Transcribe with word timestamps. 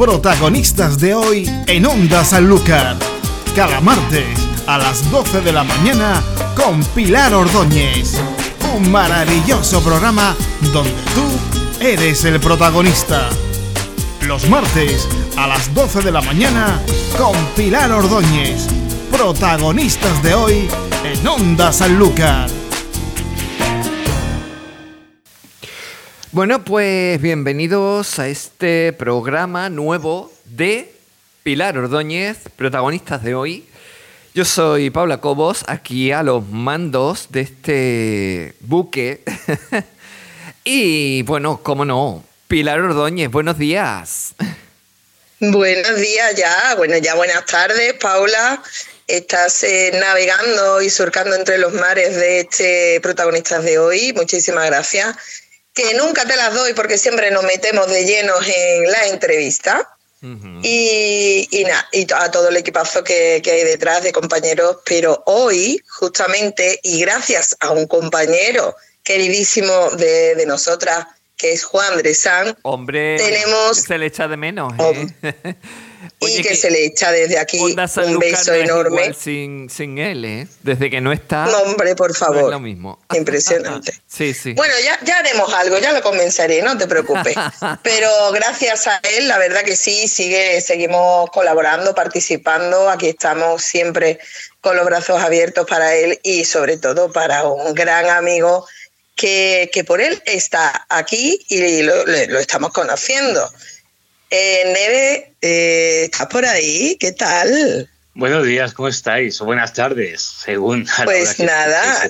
protagonistas 0.00 0.98
de 0.98 1.12
hoy 1.12 1.50
en 1.66 1.84
Onda 1.84 2.24
Sanlúcar. 2.24 2.96
Cada 3.54 3.82
martes 3.82 4.24
a 4.66 4.78
las 4.78 5.10
12 5.10 5.42
de 5.42 5.52
la 5.52 5.62
mañana 5.62 6.22
con 6.56 6.82
Pilar 6.94 7.34
Ordóñez. 7.34 8.14
Un 8.74 8.90
maravilloso 8.90 9.82
programa 9.82 10.34
donde 10.72 10.94
tú 11.14 11.84
eres 11.84 12.24
el 12.24 12.40
protagonista. 12.40 13.28
Los 14.22 14.48
martes 14.48 15.06
a 15.36 15.46
las 15.46 15.74
12 15.74 16.00
de 16.00 16.12
la 16.12 16.22
mañana 16.22 16.80
con 17.18 17.36
Pilar 17.54 17.92
Ordóñez. 17.92 18.68
Protagonistas 19.12 20.22
de 20.22 20.32
hoy 20.32 20.68
en 21.04 21.28
Onda 21.28 21.74
Sanlúcar. 21.74 22.59
Bueno, 26.32 26.64
pues 26.64 27.20
bienvenidos 27.20 28.20
a 28.20 28.28
este 28.28 28.92
programa 28.92 29.68
nuevo 29.68 30.32
de 30.44 30.94
Pilar 31.42 31.76
Ordóñez, 31.76 32.36
protagonistas 32.54 33.24
de 33.24 33.34
hoy. 33.34 33.68
Yo 34.32 34.44
soy 34.44 34.90
Paula 34.90 35.20
Cobos, 35.20 35.64
aquí 35.66 36.12
a 36.12 36.22
los 36.22 36.46
mandos 36.46 37.26
de 37.30 37.40
este 37.40 38.54
buque. 38.60 39.24
y 40.64 41.22
bueno, 41.22 41.64
cómo 41.64 41.84
no, 41.84 42.24
Pilar 42.46 42.78
Ordóñez, 42.78 43.28
buenos 43.28 43.58
días. 43.58 44.34
Buenos 45.40 45.96
días 45.96 46.36
ya, 46.36 46.76
bueno, 46.76 46.96
ya 46.98 47.16
buenas 47.16 47.44
tardes, 47.46 47.94
Paula. 47.94 48.62
Estás 49.08 49.64
eh, 49.64 49.90
navegando 49.98 50.80
y 50.80 50.90
surcando 50.90 51.34
entre 51.34 51.58
los 51.58 51.72
mares 51.72 52.14
de 52.14 52.40
este 52.42 53.00
protagonistas 53.02 53.64
de 53.64 53.80
hoy. 53.80 54.12
Muchísimas 54.12 54.66
gracias 54.66 55.16
que 55.82 55.94
nunca 55.94 56.24
te 56.24 56.36
las 56.36 56.54
doy 56.54 56.74
porque 56.74 56.98
siempre 56.98 57.30
nos 57.30 57.44
metemos 57.44 57.88
de 57.88 58.04
llenos 58.04 58.46
en 58.46 58.90
la 58.90 59.06
entrevista. 59.06 59.88
Y, 60.22 61.48
y, 61.50 61.66
y 61.92 62.06
a 62.12 62.30
todo 62.30 62.50
el 62.50 62.56
equipazo 62.58 63.02
que, 63.02 63.40
hay 63.42 63.64
detrás 63.64 64.02
de 64.02 64.12
compañeros, 64.12 64.76
pero 64.84 65.22
hoy, 65.24 65.82
justamente, 65.88 66.78
y 66.82 67.00
gracias 67.00 67.56
a 67.58 67.70
un 67.70 67.86
compañero 67.86 68.76
queridísimo 69.02 69.72
de, 69.96 70.34
de 70.34 70.44
nosotras, 70.44 71.06
que 71.38 71.52
es 71.52 71.64
Juan 71.64 71.96
Dresán, 71.96 72.54
hombre, 72.60 73.16
tenemos, 73.16 73.78
se 73.78 73.96
le 73.96 74.06
echa 74.06 74.28
de 74.28 74.36
menos. 74.36 74.74
¿eh? 74.78 75.06
y 76.20 76.42
que, 76.42 76.54
se 76.54 76.70
le 76.70 76.84
echa 76.84 77.12
desde 77.12 77.38
aquí 77.38 77.58
un 77.58 77.74
beso 77.74 78.54
enorme. 78.54 79.12
sin, 79.14 79.68
sin 79.68 79.98
él, 79.98 80.24
¿eh? 80.24 80.48
Desde 80.62 80.90
que 80.90 81.00
no 81.00 81.12
está. 81.12 81.46
No, 81.46 81.58
hombre, 81.58 81.94
por 81.94 82.14
favor. 82.14 82.44
es 82.44 82.50
lo 82.50 82.60
mismo. 82.60 82.98
Impresionante. 83.14 83.92
sí, 84.06 84.32
sí. 84.32 84.54
Bueno, 84.54 84.74
ya, 84.82 84.98
ya 85.04 85.18
haremos 85.18 85.52
algo, 85.52 85.78
ya 85.78 85.92
lo 85.92 86.02
comenzaré, 86.02 86.62
no 86.62 86.76
te 86.78 86.86
preocupes. 86.86 87.34
Pero 87.82 88.08
gracias 88.32 88.86
a 88.86 89.00
él, 89.16 89.28
la 89.28 89.38
verdad 89.38 89.62
que 89.62 89.76
sí, 89.76 90.08
sigue, 90.08 90.60
seguimos 90.60 91.30
colaborando, 91.30 91.94
participando. 91.94 92.88
Aquí 92.88 93.08
estamos 93.08 93.62
siempre 93.62 94.18
con 94.60 94.76
los 94.76 94.86
brazos 94.86 95.22
abiertos 95.22 95.66
para 95.66 95.94
él 95.94 96.18
y 96.22 96.44
sobre 96.44 96.76
todo 96.76 97.12
para 97.12 97.44
un 97.44 97.74
gran 97.74 98.08
amigo 98.08 98.66
que, 99.16 99.70
que 99.72 99.84
por 99.84 100.00
él 100.00 100.22
está 100.24 100.86
aquí 100.88 101.44
y 101.48 101.82
lo, 101.82 102.06
lo 102.06 102.38
estamos 102.38 102.72
conociendo. 102.72 103.50
Eh, 104.30 104.62
Neve, 104.66 105.34
eh, 105.42 106.04
¿estás 106.04 106.28
por 106.28 106.46
ahí? 106.46 106.96
¿Qué 107.00 107.10
tal? 107.10 107.90
Buenos 108.14 108.46
días, 108.46 108.72
¿cómo 108.72 108.86
estáis? 108.86 109.40
O 109.40 109.44
buenas 109.44 109.72
tardes, 109.72 110.22
según. 110.22 110.86
Pues 111.04 111.40
nada. 111.40 112.08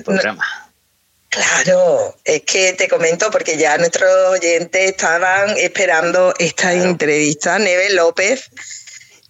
claro, 1.29 2.15
es 2.23 2.43
que 2.43 2.73
te 2.73 2.87
comento 2.87 3.31
porque 3.31 3.57
ya 3.57 3.75
nuestros 3.79 4.11
oyentes 4.29 4.91
estaban 4.91 5.57
esperando 5.57 6.35
esta 6.37 6.73
entrevista. 6.73 7.57
Neve 7.57 7.89
López 7.93 8.51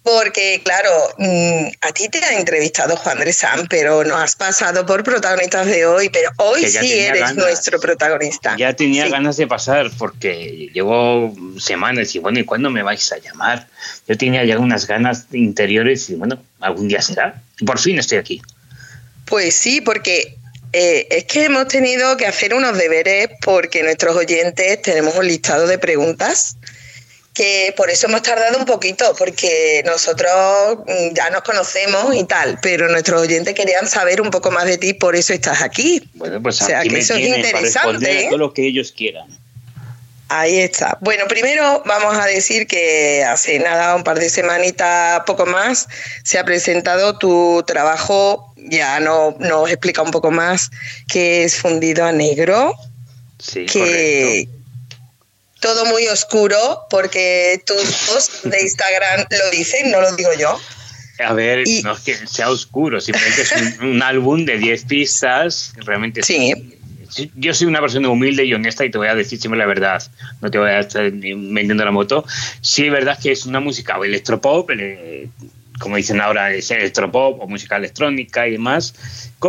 porque, 0.02 0.60
claro, 0.64 0.90
mm, 1.18 1.66
a 1.80 1.92
ti 1.92 2.08
te 2.08 2.18
ha 2.24 2.38
entrevistado 2.38 2.96
Juan 2.96 3.20
Dresán, 3.20 3.66
pero 3.68 4.02
no 4.04 4.16
has 4.16 4.34
pasado 4.34 4.84
por 4.84 5.04
protagonistas 5.04 5.66
de 5.66 5.86
hoy, 5.86 6.08
pero 6.08 6.30
hoy 6.38 6.66
sí 6.66 6.92
eres 6.92 7.34
nuestro 7.36 7.78
protagonista. 7.78 8.56
Ya 8.58 8.74
tenía 8.74 9.08
ganas 9.08 9.36
de 9.36 9.46
pasar 9.46 9.90
porque 9.98 10.70
llevo 10.72 11.34
semanas 11.58 12.14
y 12.16 12.18
bueno, 12.18 12.40
¿y 12.40 12.44
cuándo 12.44 12.68
me 12.70 12.82
vais 12.82 13.12
a 13.12 13.18
llamar? 13.18 13.68
Yo 14.08 14.18
tenía 14.18 14.44
ya 14.44 14.58
unas 14.58 14.86
ganas 14.88 15.26
interiores 15.32 16.10
y 16.10 16.14
bueno, 16.14 16.42
algún 16.60 16.88
día 16.88 17.00
será. 17.00 17.40
Por 17.64 17.78
fin 17.78 17.98
estoy 17.98 18.18
aquí. 18.18 18.42
Pues 19.26 19.54
sí, 19.54 19.80
porque 19.80 20.36
eh, 20.72 21.06
es 21.10 21.24
que 21.24 21.44
hemos 21.44 21.68
tenido 21.68 22.16
que 22.16 22.26
hacer 22.26 22.54
unos 22.54 22.76
deberes 22.76 23.28
porque 23.44 23.84
nuestros 23.84 24.16
oyentes 24.16 24.82
tenemos 24.82 25.14
un 25.14 25.28
listado 25.28 25.68
de 25.68 25.78
preguntas 25.78 26.56
que 27.34 27.72
por 27.76 27.88
eso 27.90 28.06
hemos 28.06 28.22
tardado 28.22 28.58
un 28.58 28.66
poquito, 28.66 29.14
porque 29.18 29.82
nosotros 29.86 30.78
mm, 30.86 31.14
ya 31.14 31.30
nos 31.30 31.42
conocemos 31.42 32.14
y 32.14 32.24
tal, 32.24 32.58
pero 32.60 32.88
nuestros 32.88 33.22
oyentes 33.22 33.54
querían 33.54 33.88
saber 33.88 34.20
un 34.20 34.30
poco 34.30 34.50
más 34.50 34.66
de 34.66 34.78
ti, 34.78 34.92
por 34.92 35.16
eso 35.16 35.32
estás 35.32 35.62
aquí. 35.62 36.02
Bueno, 36.14 36.42
pues 36.42 36.60
o 36.60 36.66
sea, 36.66 36.82
que 36.82 36.98
eso 36.98 37.14
es 37.14 37.36
interesante. 37.36 38.24
¿eh? 38.24 38.26
todo 38.28 38.38
lo 38.38 38.52
que 38.52 38.66
ellos 38.66 38.92
quieran. 38.92 39.26
Ahí 40.28 40.58
está. 40.60 40.96
Bueno, 41.02 41.24
primero 41.28 41.82
vamos 41.84 42.16
a 42.16 42.24
decir 42.24 42.66
que 42.66 43.22
hace 43.22 43.58
nada, 43.58 43.94
un 43.94 44.02
par 44.02 44.18
de 44.18 44.30
semanitas, 44.30 45.20
poco 45.26 45.44
más, 45.44 45.88
se 46.24 46.38
ha 46.38 46.44
presentado 46.44 47.18
tu 47.18 47.62
trabajo, 47.66 48.54
ya 48.56 48.98
no, 49.00 49.36
nos 49.40 49.68
explica 49.68 50.00
un 50.00 50.10
poco 50.10 50.30
más, 50.30 50.70
que 51.10 51.44
es 51.44 51.56
fundido 51.56 52.04
a 52.06 52.12
negro. 52.12 52.74
Sí, 53.38 53.66
que, 53.66 54.48
todo 55.62 55.86
muy 55.86 56.06
oscuro, 56.08 56.86
porque 56.90 57.62
tus 57.64 57.82
posts 58.06 58.40
de 58.42 58.60
Instagram 58.60 59.26
lo 59.30 59.50
dicen, 59.50 59.90
no 59.90 60.02
lo 60.02 60.14
digo 60.16 60.30
yo. 60.38 60.60
A 61.24 61.32
ver, 61.32 61.64
no 61.84 61.92
es 61.92 62.00
que 62.00 62.14
sea 62.26 62.50
oscuro, 62.50 63.00
simplemente 63.00 63.42
es 63.42 63.78
un, 63.80 64.02
álbum 64.02 64.44
de 64.44 64.58
10 64.58 64.84
pistas, 64.84 65.72
realmente 65.76 66.22
sí. 66.22 66.52
Yo 67.34 67.52
soy 67.52 67.66
una 67.66 67.80
persona 67.80 68.08
humilde 68.08 68.42
y 68.44 68.54
honesta 68.54 68.86
y 68.86 68.90
te 68.90 68.96
voy 68.96 69.08
a 69.08 69.14
decir 69.14 69.38
siempre 69.38 69.58
la 69.58 69.66
verdad, 69.66 70.02
no 70.40 70.50
te 70.50 70.56
voy 70.56 70.70
a 70.70 70.80
estar 70.80 71.10
vendiendo 71.10 71.84
la 71.84 71.90
moto. 71.90 72.24
Sí, 72.62 72.86
es 72.86 72.92
verdad 72.92 73.18
que 73.22 73.32
es 73.32 73.44
una 73.44 73.60
música 73.60 73.98
electropop, 74.02 74.70
como 75.78 75.96
dicen 75.96 76.22
ahora, 76.22 76.54
es 76.54 76.70
electropop 76.70 77.40
o 77.40 77.46
música 77.46 77.76
electrónica 77.76 78.48
y 78.48 78.52
demás, 78.52 78.94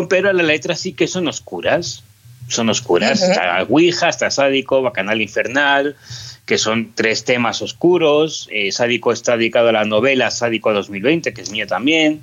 pero 0.09 0.33
las 0.33 0.45
letras 0.45 0.81
sí 0.81 0.91
que 0.91 1.07
son 1.07 1.27
oscuras 1.29 2.03
son 2.47 2.69
oscuras. 2.69 3.21
Está 3.21 3.63
Ouija, 3.63 4.09
está 4.09 4.29
Sádico, 4.29 4.81
Bacanal 4.81 5.21
Infernal, 5.21 5.95
que 6.45 6.57
son 6.57 6.93
tres 6.93 7.23
temas 7.23 7.61
oscuros. 7.61 8.47
Eh, 8.51 8.71
Sádico 8.71 9.11
está 9.11 9.37
dedicado 9.37 9.69
a 9.69 9.73
la 9.73 9.85
novela 9.85 10.31
Sádico 10.31 10.73
2020, 10.73 11.33
que 11.33 11.41
es 11.41 11.51
mía 11.51 11.67
también. 11.67 12.21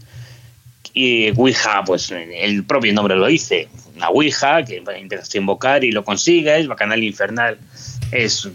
Y 0.92 1.31
Ouija, 1.31 1.84
pues 1.84 2.10
el 2.10 2.64
propio 2.64 2.92
nombre 2.92 3.14
lo 3.16 3.26
dice, 3.26 3.69
una 3.97 4.08
Ouija 4.08 4.64
que 4.64 4.82
empiezas 4.97 5.32
a 5.34 5.38
invocar 5.38 5.84
y 5.84 5.92
lo 5.92 6.04
consigues. 6.04 6.66
Bacanal 6.66 7.02
Infernal 7.02 7.58
es 8.12 8.48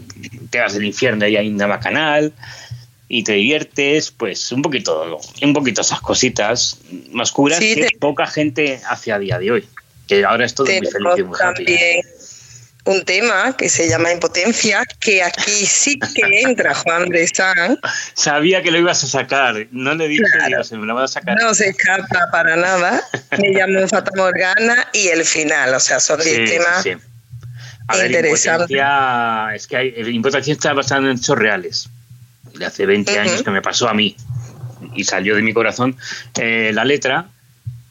te 0.50 0.60
vas 0.60 0.74
al 0.74 0.84
infierno 0.84 1.26
y 1.26 1.36
hay 1.36 1.48
una 1.48 1.66
Bacanal 1.66 2.32
y 3.08 3.22
te 3.22 3.32
diviertes, 3.34 4.10
pues 4.10 4.50
un 4.52 4.62
poquito, 4.62 5.18
un 5.40 5.52
poquito 5.52 5.80
esas 5.80 6.00
cositas 6.00 6.80
oscuras 7.18 7.60
que 7.60 7.88
poca 8.00 8.26
gente 8.26 8.80
hace 8.88 9.12
a 9.12 9.18
día 9.18 9.38
de 9.38 9.52
hoy 9.52 9.64
que 10.06 10.24
ahora 10.24 10.44
es 10.44 10.54
todo 10.54 10.66
muy 10.66 10.86
feliz 10.86 11.18
y 11.18 11.22
muy 11.22 11.38
también 11.38 12.02
un 12.86 13.04
tema 13.04 13.54
que 13.56 13.68
se 13.68 13.88
llama 13.88 14.12
impotencia, 14.12 14.84
que 15.00 15.22
aquí 15.22 15.66
sí 15.66 15.98
que 15.98 16.40
entra 16.42 16.74
Juan 16.74 17.06
Bresán. 17.08 17.78
Sabía 18.14 18.62
que 18.62 18.70
lo 18.70 18.78
ibas 18.78 19.02
a 19.04 19.08
sacar, 19.08 19.66
no 19.72 19.94
le 19.94 20.08
dije 20.08 20.22
claro, 20.32 20.62
me 20.70 20.86
lo 20.86 20.94
vas 20.94 21.10
a 21.10 21.20
sacar. 21.20 21.36
No 21.40 21.52
se 21.52 21.68
escapa 21.68 22.28
para 22.30 22.56
nada. 22.56 23.02
Me 23.38 23.50
llamo 23.50 23.86
Fata 23.88 24.12
Morgana 24.16 24.88
y 24.92 25.08
el 25.08 25.24
final, 25.24 25.74
o 25.74 25.80
sea, 25.80 26.00
son 26.00 26.20
10 26.20 26.50
temas 26.50 26.82
sí. 26.84 26.90
interesantes. 28.04 28.78
es 29.54 29.66
que 29.66 29.76
hay, 29.76 29.94
impotencia 30.08 30.52
está 30.52 30.72
basada 30.72 31.10
en 31.10 31.16
hechos 31.16 31.36
reales. 31.36 31.88
De 32.54 32.64
hace 32.64 32.86
20 32.86 33.18
años 33.18 33.42
que 33.42 33.50
me 33.50 33.60
pasó 33.60 33.88
a 33.88 33.94
mí 33.94 34.16
y 34.94 35.04
salió 35.04 35.34
de 35.34 35.42
mi 35.42 35.52
corazón 35.52 35.96
eh, 36.38 36.70
la 36.72 36.84
letra 36.84 37.26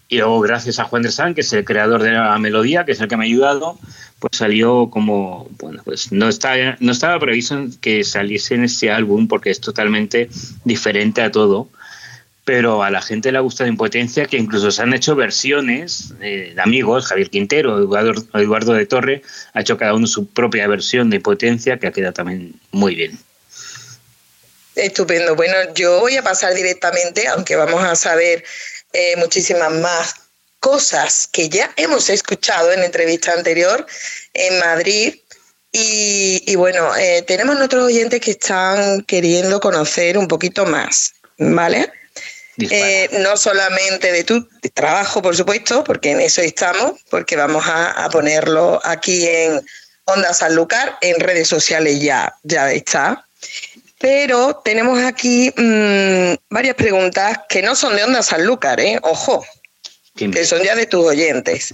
y 0.08 0.18
luego, 0.18 0.40
gracias 0.42 0.80
a 0.80 0.84
Juan 0.84 1.02
de 1.02 1.12
San, 1.12 1.34
que 1.34 1.42
es 1.42 1.52
el 1.54 1.66
creador 1.66 2.04
de 2.04 2.12
la 2.12 2.38
melodía, 2.38 2.86
que 2.86 2.92
es 2.92 3.02
el 3.02 3.08
que 3.08 3.18
me 3.18 3.26
ha 3.26 3.28
ayudado, 3.28 3.80
pues 4.20 4.38
salió 4.38 4.90
como, 4.92 5.50
bueno, 5.58 5.82
pues 5.84 6.12
no, 6.12 6.30
está, 6.30 6.78
no 6.80 6.92
estaba 6.92 7.20
previsto 7.20 7.66
que 7.82 8.04
saliese 8.04 8.54
en 8.54 8.66
este 8.66 8.92
álbum 8.92 9.28
porque 9.28 9.50
es 9.50 9.60
totalmente 9.60 10.30
diferente 10.64 11.22
a 11.22 11.32
todo. 11.32 11.70
Pero 12.44 12.84
a 12.84 12.92
la 12.92 13.02
gente 13.02 13.32
le 13.32 13.40
ha 13.40 13.42
gustado 13.42 13.68
Impotencia, 13.68 14.28
que 14.28 14.38
incluso 14.38 14.70
se 14.70 14.84
han 14.84 14.94
hecho 14.94 15.16
versiones 15.16 16.14
de 16.20 16.54
amigos, 16.60 17.08
Javier 17.08 17.32
Quintero, 17.32 17.80
Eduardo, 17.80 18.24
Eduardo 18.36 18.74
de 18.74 18.86
Torre, 18.86 19.24
ha 19.54 19.62
hecho 19.62 19.78
cada 19.78 19.96
uno 19.96 20.06
su 20.06 20.28
propia 20.28 20.68
versión 20.68 21.10
de 21.10 21.16
Impotencia, 21.16 21.80
que 21.80 21.88
ha 21.88 21.92
quedado 21.92 22.14
también 22.14 22.54
muy 22.72 22.94
bien. 22.94 23.18
Estupendo. 24.76 25.36
Bueno, 25.36 25.56
yo 25.74 26.02
voy 26.02 26.18
a 26.18 26.22
pasar 26.22 26.54
directamente, 26.54 27.28
aunque 27.30 27.56
vamos 27.56 27.84
a 27.84 27.96
saber 27.96 28.44
eh, 28.96 29.16
muchísimas 29.18 29.72
más 29.72 30.16
cosas 30.60 31.28
que 31.32 31.50
ya 31.50 31.72
hemos 31.76 32.10
escuchado 32.10 32.72
en 32.72 32.84
entrevista 32.84 33.34
anterior 33.34 33.86
en 34.34 34.60
Madrid. 34.60 35.16
Y, 35.78 36.56
bueno, 36.56 36.96
eh, 36.96 37.22
tenemos 37.28 37.58
nuestros 37.58 37.84
oyentes 37.84 38.22
que 38.22 38.32
están 38.32 39.02
queriendo 39.02 39.60
conocer 39.60 40.18
un 40.18 40.30
poquito 40.30 40.66
más, 40.66 41.14
¿vale? 41.38 41.92
Eh, 42.58 43.10
no 43.20 43.36
solamente 43.36 44.14
de 44.14 44.24
tu 44.24 44.48
trabajo, 44.74 45.22
por 45.22 45.36
supuesto, 45.36 45.84
porque 45.84 46.12
en 46.12 46.22
eso 46.22 46.42
estamos, 46.42 46.94
porque 47.10 47.36
vamos 47.36 47.66
a, 47.68 48.08
ponerlo 48.10 48.80
aquí 48.86 49.28
en 49.28 49.62
Onda 50.06 50.34
Sanlúcar, 50.34 50.98
en 51.02 51.20
redes 51.20 51.50
sociales 51.50 52.00
ya, 52.00 52.34
ya 52.44 52.72
está. 52.72 53.28
Pero 54.06 54.62
tenemos 54.64 55.00
aquí 55.00 55.50
mm, 55.58 56.36
varias 56.52 56.76
preguntas 56.76 57.40
que 57.50 57.64
no 57.64 57.76
son 57.76 57.96
de 57.96 58.04
Onda 58.04 58.22
Sanlúcar, 58.22 58.80
¿eh? 58.80 59.00
Ojo, 59.02 59.44
que 60.16 60.46
son 60.46 60.62
ya 60.62 60.76
de 60.76 60.86
tus 60.86 61.04
oyentes. 61.04 61.74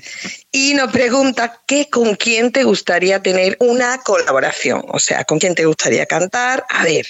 Y 0.50 0.74
nos 0.74 0.94
pregunta 0.94 1.60
qué 1.68 1.90
con 1.90 2.16
quién 2.16 2.54
te 2.54 2.64
gustaría 2.64 3.22
tener 3.22 3.58
una 3.60 3.98
colaboración, 3.98 4.82
o 4.88 4.98
sea, 4.98 5.26
con 5.26 5.40
quién 5.40 5.56
te 5.56 5.66
gustaría 5.66 6.06
cantar. 6.06 6.64
A 6.70 6.86
ver. 6.86 7.06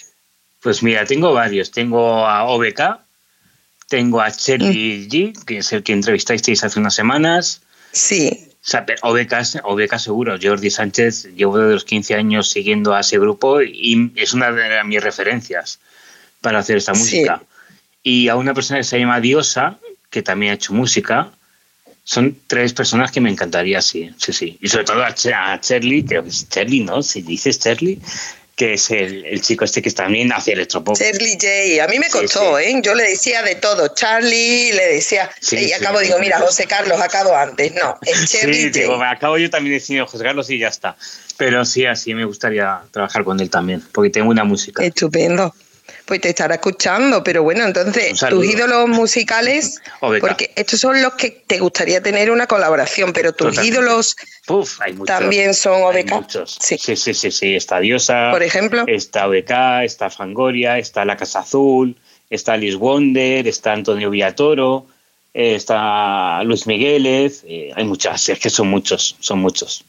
Pues 0.60 0.82
mira, 0.82 1.06
tengo 1.06 1.34
varios. 1.34 1.70
Tengo 1.70 2.26
a 2.26 2.46
OBK, 2.46 2.82
tengo 3.90 4.22
a 4.22 4.32
Cherry 4.32 5.06
mm. 5.06 5.12
G, 5.12 5.46
que 5.46 5.58
es 5.60 5.72
el 5.72 5.84
que 5.84 5.94
entrevistasteis 5.94 6.64
hace 6.64 6.80
unas 6.80 6.96
semanas. 6.96 7.62
Sí. 7.92 8.51
O 8.64 8.70
sea, 8.70 8.86
OBK, 9.02 9.98
seguro. 9.98 10.38
Jordi 10.42 10.70
Sánchez, 10.70 11.34
llevo 11.36 11.58
de 11.58 11.74
los 11.74 11.84
15 11.84 12.14
años 12.14 12.50
siguiendo 12.50 12.94
a 12.94 13.00
ese 13.00 13.18
grupo 13.18 13.62
y 13.62 14.12
es 14.16 14.34
una 14.34 14.52
de 14.52 14.84
mis 14.84 15.02
referencias 15.02 15.80
para 16.42 16.60
hacer 16.60 16.78
esta 16.78 16.94
música. 16.94 17.42
Y 18.04 18.28
a 18.28 18.36
una 18.36 18.54
persona 18.54 18.80
que 18.80 18.84
se 18.84 19.00
llama 19.00 19.20
Diosa, 19.20 19.80
que 20.12 20.22
también 20.22 20.52
ha 20.52 20.56
hecho 20.56 20.74
música. 20.74 21.32
Son 22.04 22.38
tres 22.46 22.74
personas 22.74 23.12
que 23.12 23.22
me 23.22 23.32
encantaría, 23.32 23.82
sí, 23.82 24.12
sí, 24.18 24.34
sí. 24.34 24.58
Y 24.62 24.68
sobre 24.68 24.86
todo 24.86 25.04
a, 25.04 25.14
Charlie, 25.60 26.04
creo 26.06 26.24
que 26.24 26.30
es 26.30 26.48
Charlie, 26.50 26.84
¿no? 26.84 27.02
Si 27.02 27.22
dices 27.22 27.60
Charlie, 27.60 28.00
que 28.56 28.74
es 28.74 28.92
el, 28.92 29.42
chico 29.42 29.66
este 29.66 29.82
que 29.82 29.90
también 29.92 30.32
hace 30.32 30.54
electropop. 30.54 30.98
Charlie 30.98 31.34
J. 31.34 31.84
A 31.84 31.88
mí 31.88 32.00
me 32.00 32.10
costó, 32.10 32.60
¿eh? 32.60 32.74
Yo 32.84 32.94
le 32.94 33.04
decía 33.04 33.42
de 33.44 33.56
todo. 33.56 33.88
Charlie, 33.90 34.74
le 34.74 34.94
decía. 34.94 35.30
y 35.52 35.72
acabo, 35.72 36.00
digo, 36.00 36.20
mira, 36.20 36.40
José 36.40 36.68
Carlos, 36.68 37.00
acabo 37.02 37.36
antes. 37.36 37.74
No, 37.74 37.98
es 38.02 38.30
Charlie 38.32 38.66
J. 38.66 38.80
Digo, 38.80 39.04
acabo 39.04 39.38
yo 39.38 39.50
también 39.50 39.76
diciendo 39.76 40.06
José 40.06 40.24
Carlos 40.24 40.50
y 40.50 40.60
ya 40.60 40.68
está. 40.68 40.96
Pero 41.38 41.66
sí, 41.66 41.86
así 41.86 42.14
me 42.14 42.26
gustaría 42.26 42.82
trabajar 42.92 43.24
con 43.24 43.40
él 43.40 43.50
también, 43.50 43.84
porque 43.92 44.10
tengo 44.10 44.30
una 44.30 44.44
música. 44.44 44.84
Estupendo 44.84 45.54
pues 46.06 46.22
te 46.22 46.30
estará 46.30 46.56
escuchando. 46.56 47.24
Pero 47.24 47.44
bueno, 47.44 47.66
entonces, 47.66 48.20
tus 48.30 48.46
ídolos 48.46 48.90
musicales, 48.90 49.82
porque 50.00 50.52
estos 50.56 50.80
son 50.80 51.02
los 51.02 51.14
que 51.14 51.30
te 51.46 51.60
gustaría 51.60 52.02
tener 52.02 52.32
una 52.32 52.48
colaboración, 52.48 53.14
pero 53.14 53.34
tus 53.34 53.64
ídolos 53.64 54.16
también 55.06 55.54
son 55.54 55.82
OBK. 55.84 56.46
Sí. 56.46 56.78
sí. 56.78 56.96
sí, 56.96 57.14
sí, 57.14 57.32
sí, 57.32 57.56
Está 57.56 57.80
Diosa. 57.80 58.32
Por 58.32 58.44
ejemplo. 58.44 58.84
Está 58.88 59.28
OBK, 59.28 59.84
está 59.84 60.10
Fangoria, 60.10 60.78
está 60.78 61.06
La 61.06 61.18
Casa 61.18 61.40
Azul, 61.40 61.96
está 62.30 62.58
Liz 62.58 62.76
Wonder, 62.76 63.48
está 63.48 63.74
Antonio 63.74 64.10
Villatoro, 64.10 64.88
está 65.34 66.44
Luis 66.44 66.68
Migueles. 66.68 67.44
Eh, 67.48 67.72
hay 67.76 67.86
muchas, 67.86 68.30
es 68.30 68.40
que 68.40 68.50
son 68.50 68.70
muchos, 68.70 69.16
son 69.20 69.40
muchos. 69.40 69.84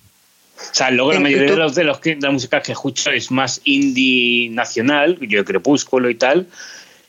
O 0.70 0.74
sea, 0.74 0.90
luego 0.90 1.12
la 1.12 1.20
mayoría 1.20 1.50
de 1.50 1.56
los 1.56 1.74
de 1.74 1.84
los 1.84 2.00
que, 2.00 2.16
la 2.16 2.30
música 2.30 2.62
que 2.62 2.72
escucho 2.72 3.10
es 3.10 3.30
más 3.30 3.60
indie 3.64 4.48
nacional, 4.50 5.18
yo 5.20 5.44
Crepúsculo 5.44 6.08
y 6.08 6.14
tal, 6.14 6.46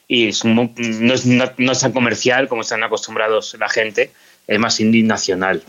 y 0.07 0.31
no, 0.43 0.73
es, 1.13 1.25
no, 1.25 1.75
tan 1.75 1.91
comercial 1.91 2.47
como 2.47 2.61
están 2.61 2.83
acostumbrados 2.83 3.55
la 3.59 3.69
gente, 3.69 4.11
es 4.47 4.59
más 4.59 4.79
indie 4.79 5.03
nacional. 5.03 5.63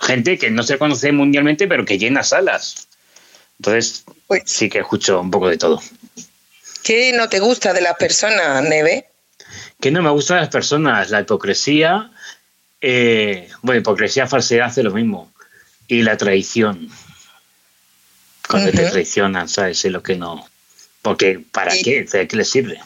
Gente 0.00 0.38
que 0.38 0.50
no 0.50 0.62
se 0.62 0.78
conoce 0.78 1.12
mundialmente, 1.12 1.66
pero 1.66 1.84
que 1.84 1.98
llena 1.98 2.22
salas. 2.22 2.88
Entonces, 3.58 4.04
pues 4.26 4.42
sí 4.46 4.68
que 4.68 4.80
escucho 4.80 5.20
un 5.20 5.30
poco 5.30 5.48
de 5.48 5.58
todo. 5.58 5.80
¿Qué 6.82 7.12
no 7.12 7.28
te 7.28 7.38
gusta 7.38 7.72
de 7.72 7.80
las 7.80 7.96
personas, 7.96 8.62
Neve? 8.64 9.06
¿Qué 9.80 9.90
no 9.90 10.02
me 10.02 10.10
gusta 10.10 10.34
de 10.34 10.40
las 10.40 10.50
personas? 10.50 11.10
La 11.10 11.20
hipocresía. 11.20 12.10
Eh, 12.80 13.48
bueno, 13.62 13.80
hipocresía, 13.80 14.26
falsedad 14.26 14.66
hace 14.66 14.82
lo 14.82 14.92
mismo. 14.92 15.32
Y 15.86 16.02
la 16.02 16.16
traición 16.16 16.88
cuando 18.52 18.70
te 18.70 18.90
traicionan, 18.90 19.48
¿sabes? 19.48 19.84
Es 19.84 19.90
lo 19.90 20.02
que 20.02 20.16
no. 20.16 20.46
Porque, 21.00 21.40
¿para 21.50 21.72
qué? 21.74 22.04
¿De 22.04 22.28
qué 22.28 22.36
le 22.36 22.44
sirve? 22.44 22.78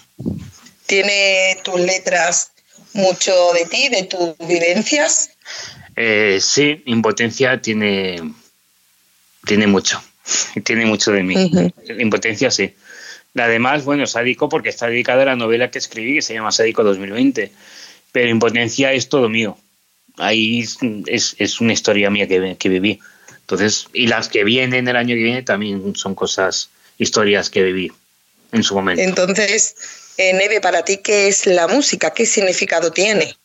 ¿Tiene 0.87 1.59
tus 1.65 1.81
letras 1.81 2.53
mucho 2.93 3.53
de 3.53 3.67
ti, 3.67 3.89
de 3.89 4.05
tus 4.05 4.39
vivencias? 4.47 5.31
Eh, 5.97 6.39
sí, 6.41 6.83
impotencia 6.87 7.61
tiene, 7.61 8.23
tiene 9.45 9.67
mucho. 9.67 10.01
Tiene 10.65 10.87
mucho 10.87 11.13
de 11.13 11.23
mí. 11.23 11.35
Impotencia, 11.99 12.51
sí. 12.51 12.75
Además, 13.35 13.85
bueno, 13.85 14.07
sádico 14.07 14.49
porque 14.49 14.71
está 14.71 14.87
dedicada 14.87 15.23
a 15.23 15.27
la 15.27 15.37
novela 15.37 15.71
que 15.71 15.79
escribí, 15.79 16.15
que 16.15 16.23
se 16.23 16.35
llama 16.35 16.53
Sádico 16.53 16.85
2020. 16.85 17.53
Pero 18.13 18.31
impotencia 18.31 18.93
es 18.93 19.09
todo 19.09 19.29
mío. 19.29 19.59
Ahí 20.17 20.65
es, 21.07 21.37
es 21.39 21.61
una 21.61 21.75
historia 21.75 22.09
mía 22.09 22.27
que, 22.27 22.57
que 22.59 22.69
viví. 22.69 23.01
Entonces, 23.47 23.87
y 23.93 24.09
las 24.09 24.29
que 24.29 24.43
vienen 24.43 24.89
el 24.89 24.97
año 24.97 25.15
que 25.15 25.23
viene 25.23 25.43
también 25.45 25.95
son 25.95 26.17
cosas, 26.17 26.69
historias 26.99 27.49
que 27.49 27.63
viví 27.63 27.93
en 28.51 28.65
su 28.65 28.75
momento. 28.75 29.01
Entonces, 29.01 29.77
eh, 30.19 30.33
Neve, 30.33 30.61
para 30.61 30.85
ti, 30.85 30.97
¿qué 30.97 31.29
es 31.29 31.47
la 31.47 31.69
música? 31.69 32.11
¿Qué 32.11 32.27
significado 32.27 32.91
tiene? 32.91 33.37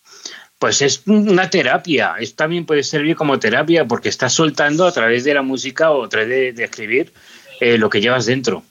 Pues 0.57 0.81
es 0.81 1.03
una 1.05 1.51
terapia, 1.51 2.15
es, 2.19 2.35
también 2.35 2.65
puede 2.65 2.81
servir 2.81 3.15
como 3.15 3.39
terapia 3.39 3.85
porque 3.85 4.09
estás 4.09 4.33
soltando 4.33 4.87
a 4.87 4.91
través 4.91 5.23
de 5.23 5.35
la 5.35 5.43
música 5.43 5.91
o 5.91 6.05
a 6.05 6.09
través 6.09 6.55
de, 6.55 6.63
escribir 6.63 7.13
eh, 7.59 7.77
lo 7.77 7.91
que 7.91 8.01
llevas 8.01 8.25
dentro. 8.25 8.63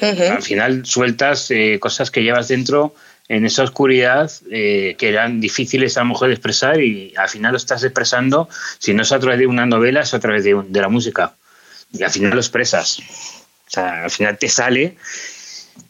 Al 0.00 0.42
final 0.42 0.86
sueltas 0.86 1.50
eh, 1.50 1.78
cosas 1.80 2.12
que 2.12 2.22
llevas 2.22 2.46
dentro 2.46 2.94
en 3.28 3.46
esa 3.46 3.62
oscuridad 3.62 4.30
eh, 4.50 4.96
que 4.98 5.08
eran 5.08 5.40
difíciles 5.40 5.96
a 5.96 6.00
lo 6.00 6.06
mejor 6.06 6.28
de 6.28 6.34
expresar 6.34 6.80
y 6.80 7.14
al 7.16 7.28
final 7.28 7.52
lo 7.52 7.58
estás 7.58 7.82
expresando, 7.82 8.48
si 8.78 8.92
no 8.92 9.02
es 9.02 9.12
a 9.12 9.18
través 9.18 9.38
de 9.38 9.46
una 9.46 9.66
novela, 9.66 10.00
es 10.00 10.12
a 10.14 10.20
través 10.20 10.44
de, 10.44 10.62
la 10.70 10.88
música. 10.88 11.34
Y 11.92 12.02
al 12.02 12.10
final 12.10 12.32
lo 12.32 12.40
expresas. 12.40 12.98
O 12.98 13.70
sea, 13.70 14.04
al 14.04 14.10
final 14.10 14.38
te 14.38 14.48
sale 14.48 14.96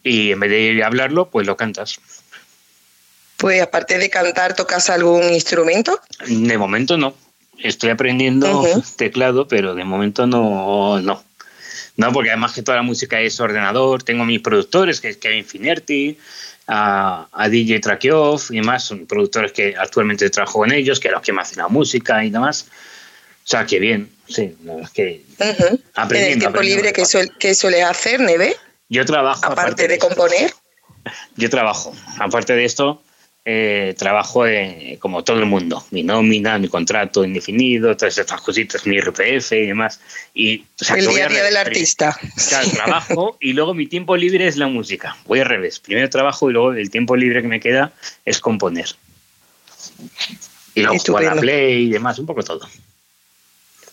y 0.03 0.31
en 0.31 0.39
vez 0.39 0.49
de 0.49 0.83
hablarlo, 0.83 1.29
pues 1.29 1.45
lo 1.45 1.57
cantas. 1.57 1.99
Pues 3.37 3.61
aparte 3.61 3.97
de 3.97 4.09
cantar, 4.09 4.55
¿tocas 4.55 4.89
algún 4.89 5.23
instrumento? 5.33 5.99
De 6.25 6.57
momento 6.57 6.97
no. 6.97 7.15
Estoy 7.57 7.89
aprendiendo 7.89 8.63
teclado, 8.95 9.47
pero 9.47 9.75
de 9.75 9.83
momento 9.83 10.25
no, 10.25 11.01
no. 11.01 11.23
No, 11.97 12.11
porque 12.11 12.29
además 12.29 12.53
que 12.53 12.61
toda 12.61 12.77
la 12.77 12.83
música 12.83 13.21
es 13.21 13.39
ordenador, 13.39 14.03
tengo 14.03 14.25
mis 14.25 14.41
productores, 14.41 14.99
que 14.99 15.09
es 15.09 15.17
Kevin 15.17 15.45
Finerti, 15.45 16.17
a, 16.67 17.47
DJ 17.49 17.79
Trakioff 17.79 18.51
y 18.51 18.55
demás, 18.55 18.83
son 18.83 19.05
productores 19.05 19.51
que 19.51 19.75
actualmente 19.77 20.29
trabajo 20.29 20.59
con 20.59 20.71
ellos, 20.71 20.99
que 20.99 21.09
los 21.09 21.21
que 21.21 21.33
me 21.33 21.41
hacen 21.41 21.57
la 21.57 21.67
música 21.67 22.23
y 22.23 22.29
demás. 22.29 22.67
O 23.43 23.47
sea, 23.47 23.65
que 23.65 23.79
bien, 23.79 24.09
sí, 24.27 24.55
es 24.81 24.89
que 24.89 25.23
¿En 25.39 26.15
el 26.15 26.39
tiempo 26.39 26.61
libre 26.61 26.93
que, 26.93 27.55
suele 27.55 27.83
hacer, 27.83 28.19
Neve? 28.19 28.55
Yo 28.89 29.05
trabajo. 29.05 29.45
Aparte, 29.45 29.87
de 29.87 29.99
componer. 29.99 30.53
Yo 31.35 31.49
trabajo. 31.49 31.93
Aparte 32.19 32.53
de 32.53 32.65
esto, 32.65 33.03
eh, 33.47 33.93
trabajo 33.95 34.43
como 34.97 35.23
todo 35.23 35.37
el 35.37 35.45
mundo, 35.45 35.85
mi 35.91 36.01
nómina, 36.01 36.57
mi 36.57 36.67
contrato 36.67 37.23
indefinido, 37.23 37.95
todas 37.95 38.17
estas 38.17 38.41
cositas, 38.41 38.87
mi 38.87 38.99
RPF 38.99 39.51
y 39.51 39.67
demás. 39.67 39.99
Y, 40.33 40.65
el 40.95 41.07
día 41.07 41.27
a 41.27 41.29
día 41.29 41.43
del 41.43 41.57
artista. 41.57 42.17
Claro, 42.49 42.69
trabajo 42.71 43.37
y 43.39 43.53
luego 43.53 43.75
mi 43.75 43.85
tiempo 43.85 44.17
libre 44.17 44.47
es 44.47 44.57
la 44.57 44.67
música. 44.67 45.15
Voy 45.25 45.41
al 45.41 45.45
revés. 45.45 45.79
Primero 45.79 46.09
trabajo 46.09 46.49
y 46.49 46.53
luego 46.53 46.73
el 46.73 46.89
tiempo 46.89 47.15
libre 47.15 47.43
que 47.43 47.47
me 47.47 47.59
queda 47.59 47.93
es 48.25 48.39
componer. 48.39 48.87
Y 50.73 50.81
luego 50.81 50.97
jugar 50.97 51.37
a 51.37 51.39
play 51.39 51.83
y 51.83 51.89
demás, 51.91 52.17
un 52.17 52.25
poco 52.25 52.43
todo. 52.43 52.67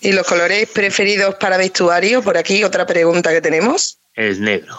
¿Y 0.01 0.13
los 0.13 0.27
colores 0.27 0.69
preferidos 0.69 1.35
para 1.35 1.59
vestuario? 1.59 2.23
Por 2.23 2.39
aquí 2.39 2.65
otra 2.65 2.87
pregunta 2.87 3.31
que 3.31 3.43
tenemos. 3.43 3.99
El 4.15 4.41
negro. 4.41 4.75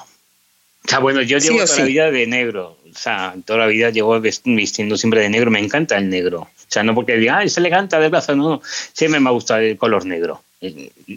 O 0.85 0.89
sea, 0.89 0.99
bueno, 0.99 1.21
yo 1.21 1.37
llevo 1.37 1.63
toda 1.63 1.77
la 1.77 1.85
vida 1.85 2.11
de 2.11 2.27
negro. 2.27 2.77
O 2.93 2.97
sea, 2.97 3.35
toda 3.45 3.59
la 3.59 3.67
vida 3.67 3.89
llevo 3.89 4.19
vistiendo 4.19 4.97
siempre 4.97 5.21
de 5.21 5.29
negro. 5.29 5.51
Me 5.51 5.59
encanta 5.59 5.97
el 5.97 6.09
negro. 6.09 6.41
O 6.41 6.49
sea, 6.67 6.83
no 6.83 6.93
porque 6.93 7.17
diga, 7.17 7.39
ah, 7.39 7.43
es 7.43 7.57
elegante 7.57 7.97
de 7.97 8.09
plaza, 8.09 8.35
no. 8.35 8.61
Siempre 8.93 9.19
me 9.19 9.29
ha 9.29 9.31
gustado 9.31 9.61
el 9.61 9.77
color 9.77 10.05
negro. 10.05 10.43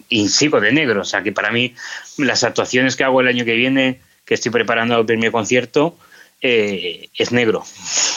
Y 0.09 0.27
sigo 0.29 0.59
de 0.59 0.71
negro. 0.71 1.01
O 1.01 1.05
sea, 1.05 1.23
que 1.23 1.31
para 1.31 1.51
mí, 1.51 1.73
las 2.17 2.43
actuaciones 2.43 2.95
que 2.95 3.03
hago 3.03 3.21
el 3.21 3.27
año 3.27 3.45
que 3.45 3.53
viene, 3.53 3.99
que 4.25 4.33
estoy 4.33 4.51
preparando 4.51 4.99
el 4.99 5.05
primer 5.05 5.31
concierto, 5.31 5.97
eh, 6.41 7.09
es 7.15 7.31
negro. 7.31 7.63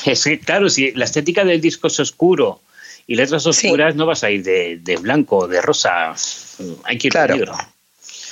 Es 0.06 0.24
que, 0.24 0.40
claro, 0.40 0.70
si 0.70 0.92
la 0.92 1.04
estética 1.04 1.44
del 1.44 1.60
disco 1.60 1.88
es 1.88 2.00
oscuro 2.00 2.62
y 3.06 3.16
letras 3.16 3.46
oscuras, 3.46 3.94
no 3.94 4.06
vas 4.06 4.24
a 4.24 4.30
ir 4.30 4.42
de, 4.42 4.78
de 4.80 4.96
blanco, 4.96 5.46
de 5.46 5.60
rosa. 5.60 6.14
Hay 6.84 6.96
que 6.96 7.08
ir 7.08 7.12
de 7.12 7.28
negro. 7.28 7.54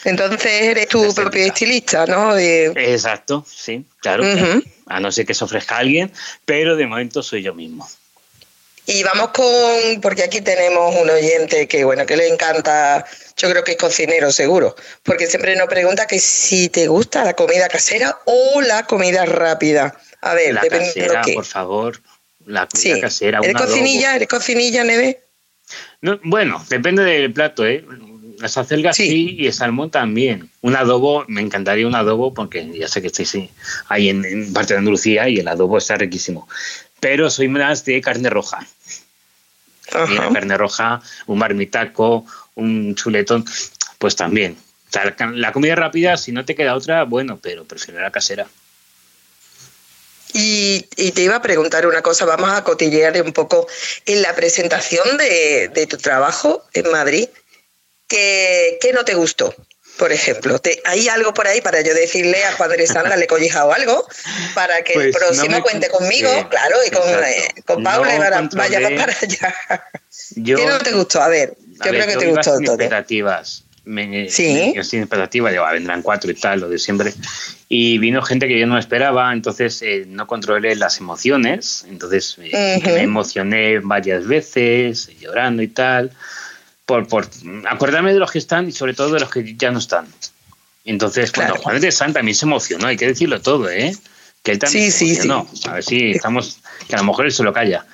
Entonces 0.05 0.47
eres 0.47 0.89
tu 0.89 1.15
propio 1.15 1.45
estilista, 1.45 2.07
¿no? 2.07 2.37
Exacto, 2.37 3.45
sí, 3.49 3.85
claro, 4.01 4.25
A 4.87 5.01
no 5.01 5.13
ser 5.13 5.27
que 5.27 5.35
se 5.35 5.45
ofrezca 5.45 5.77
alguien, 5.79 6.13
pero 6.45 6.77
de 6.77 6.87
momento 6.87 7.23
soy 7.23 7.43
yo 7.43 7.55
mismo. 7.55 7.89
Y 8.87 9.03
vamos 9.03 9.29
con, 9.33 10.01
porque 10.01 10.23
aquí 10.23 10.41
tenemos 10.41 10.95
un 10.97 11.11
oyente 11.11 11.69
que, 11.69 11.85
bueno, 11.85 12.07
que 12.07 12.17
le 12.17 12.27
encanta, 12.29 13.05
yo 13.37 13.51
creo 13.51 13.63
que 13.63 13.73
es 13.73 13.77
cocinero 13.77 14.33
seguro, 14.33 14.75
porque 15.03 15.27
siempre 15.27 15.55
nos 15.57 15.69
pregunta 15.69 16.07
que 16.07 16.19
si 16.19 16.71
te 16.71 16.87
gusta 16.87 17.23
la 17.23 17.35
comida 17.35 17.69
casera 17.69 18.19
o 18.25 18.63
la 18.63 18.87
comida 18.87 19.27
rápida. 19.27 19.95
A 20.23 20.33
ver, 20.33 20.55
la 20.55 20.63
dependiendo 20.63 21.01
casera, 21.05 21.23
qué. 21.23 21.35
por 21.35 21.45
favor. 21.45 22.01
La 22.47 22.67
comida 22.67 22.95
Sí. 22.95 23.01
casera. 23.01 23.41
¿Eres 23.43 23.57
cocinilla? 23.57 24.17
¿Eres 24.17 24.29
cocinilla, 24.29 24.83
Neve? 24.85 25.21
No, 26.01 26.19
bueno, 26.23 26.65
depende 26.71 27.05
del 27.05 27.31
plato, 27.31 27.67
¿eh? 27.67 27.85
Las 28.41 28.57
acelgas 28.57 28.97
Sí. 28.97 29.09
sí. 29.09 29.37
y 29.39 29.47
el 29.47 29.53
salmón 29.53 29.91
también. 29.91 30.51
Un 30.61 30.77
adobo, 30.77 31.25
me 31.29 31.41
encantaría 31.41 31.87
un 31.87 31.95
adobo 31.95 32.33
porque 32.35 32.71
ya 32.73 32.89
sé 32.89 33.01
que 33.01 33.09
estáis 33.09 33.31
sí, 33.31 33.51
ahí 33.89 34.09
en, 34.09 34.25
en 34.25 34.53
parte 34.53 34.75
de 34.75 34.79
Andalucía 34.79 35.29
y 35.29 35.39
el 35.39 35.49
adobo 35.49 35.79
está 35.79 35.97
riquísimo. 35.97 36.49
Pero 37.01 37.31
soy 37.31 37.49
más 37.49 37.85
de 37.85 38.01
carne 38.01 38.31
roja. 38.31 38.67
Carne 39.91 40.57
roja, 40.59 41.01
un 41.27 41.39
marmitaco, 41.39 42.27
un 42.57 42.95
chuletón, 42.95 43.45
pues 43.99 44.17
también. 44.17 44.57
O 44.89 44.93
sea, 44.93 45.05
la, 45.19 45.27
la 45.35 45.53
comida 45.53 45.75
rápida, 45.75 46.17
si 46.17 46.33
no 46.33 46.45
te 46.45 46.55
queda 46.55 46.75
otra, 46.75 47.05
bueno, 47.05 47.39
pero 47.41 47.65
prefiero 47.65 48.01
la 48.01 48.11
casera. 48.11 48.47
Y, 50.35 50.87
y 50.97 51.13
te 51.13 51.23
iba 51.23 51.37
a 51.37 51.43
preguntar 51.43 51.87
una 51.87 52.03
cosa, 52.03 52.27
vamos 52.27 52.51
a 52.51 52.63
cotillear 52.63 53.21
un 53.23 53.33
poco 53.33 53.67
en 54.05 54.21
la 54.21 54.35
presentación 54.35 55.17
de, 55.17 55.69
de 55.73 55.87
tu 55.87 55.97
trabajo 55.97 56.65
en 56.75 56.91
Madrid. 56.91 57.29
¿Qué, 58.09 58.79
qué 58.81 58.93
no 58.93 59.05
te 59.05 59.15
gustó? 59.15 59.55
Por 59.99 60.13
ejemplo, 60.13 60.59
¿te- 60.61 60.81
¿hay 60.85 61.09
algo 61.09 61.35
por 61.35 61.49
ahí 61.49 61.61
para 61.61 61.81
yo 61.81 61.93
decirle 61.93 62.45
a 62.45 62.53
Juan 62.53 62.71
de 62.71 62.87
Sandra, 62.87 63.17
le 63.17 63.25
he 63.25 63.27
collijado 63.27 63.73
algo, 63.73 64.07
para 64.55 64.83
que 64.83 64.93
el 64.93 65.11
Pues 65.11 65.13
no 65.15 65.19
próximo 65.19 65.57
me- 65.57 65.63
cuente 65.63 65.89
conmigo, 65.89 66.29
sí, 66.39 66.45
claro, 66.49 66.77
y 66.87 66.91
con, 66.91 67.03
eh, 67.25 67.49
con 67.67 67.83
Paula, 67.83 68.15
y 68.15 68.19
No 68.19 68.25
para- 68.25 68.37
controlé- 68.39 68.59
vayamos 68.59 68.93
para 68.93 69.13
allá. 69.21 69.55
Yo, 70.37 70.57
¿Qué 70.57 70.67
no 70.67 70.79
te 70.79 70.93
gustó? 70.93 71.21
A 71.21 71.29
ver, 71.29 71.55
A 71.81 71.87
yo 71.87 71.93
ver, 71.93 72.03
creo 72.03 72.07
que 72.07 72.13
yo 72.15 72.19
te 72.21 72.27
gustó 72.29 72.51
todo. 72.53 72.61
expectativas. 72.75 73.65
Me, 73.85 74.29
Sí. 74.29 74.73
yo 74.77 74.85
sin 74.85 75.01
expectativas, 75.01 75.51
digo, 75.51 75.65
"Ah, 75.65 75.73
vendrán 75.73 76.03
cuatro 76.03 76.31
y 76.31 76.35
tal, 76.35 76.61
lo 76.61 76.69
de 76.69 76.79
siempre. 76.79 77.13
Y 77.71 77.97
vino 77.99 78.21
gente 78.23 78.47
que 78.47 78.59
yo 78.61 78.67
no 78.67 78.79
esperaba, 78.79 79.33
entonces 79.33 79.81
eh, 79.83 80.05
no 80.07 80.27
controlé 80.27 80.77
las 80.77 80.99
emociones. 80.99 81.87
Entonces 81.89 82.37
eh, 82.39 82.77
Ujú. 82.83 82.91
me 82.91 83.03
emocioné 83.03 83.79
varias 83.81 84.27
veces, 84.27 85.09
llorando 85.19 85.63
y 85.63 85.69
tal, 85.69 86.13
por, 86.89 87.07
por 87.07 87.29
acordarme 87.69 88.15
de 88.15 88.19
los 88.19 88.31
que 88.33 88.39
están 88.39 88.67
y 88.67 88.73
sobre 88.73 88.95
todo 88.95 89.13
de 89.13 89.21
los 89.21 89.31
que 89.31 89.55
ya 89.59 89.71
no 89.71 89.79
están. 89.79 90.07
Entonces, 90.87 91.31
Claro. 91.31 91.51
bueno, 91.51 91.63
Juan 91.63 91.81
de 91.83 91.93
San 91.93 92.15
también 92.15 92.35
se 92.35 92.47
emocionó, 92.47 92.87
hay 92.87 92.97
que 92.97 93.07
decirlo 93.07 93.43
todo, 93.43 93.69
¿eh? 93.69 93.95
Que 94.43 94.53
él 94.53 94.59
también 94.59 94.91
Sí, 94.91 94.91
se 94.91 94.99
sí, 94.99 95.11
emocionó. 95.29 95.47
A 95.71 95.75
ver 95.75 95.85
si 95.85 96.13
estamos, 96.13 96.61
que 96.89 96.95
a 96.95 96.99
lo 97.01 97.05
mejor 97.05 97.27
él 97.27 97.33
se 97.33 97.43
lo 97.43 97.53
calla. 97.53 97.85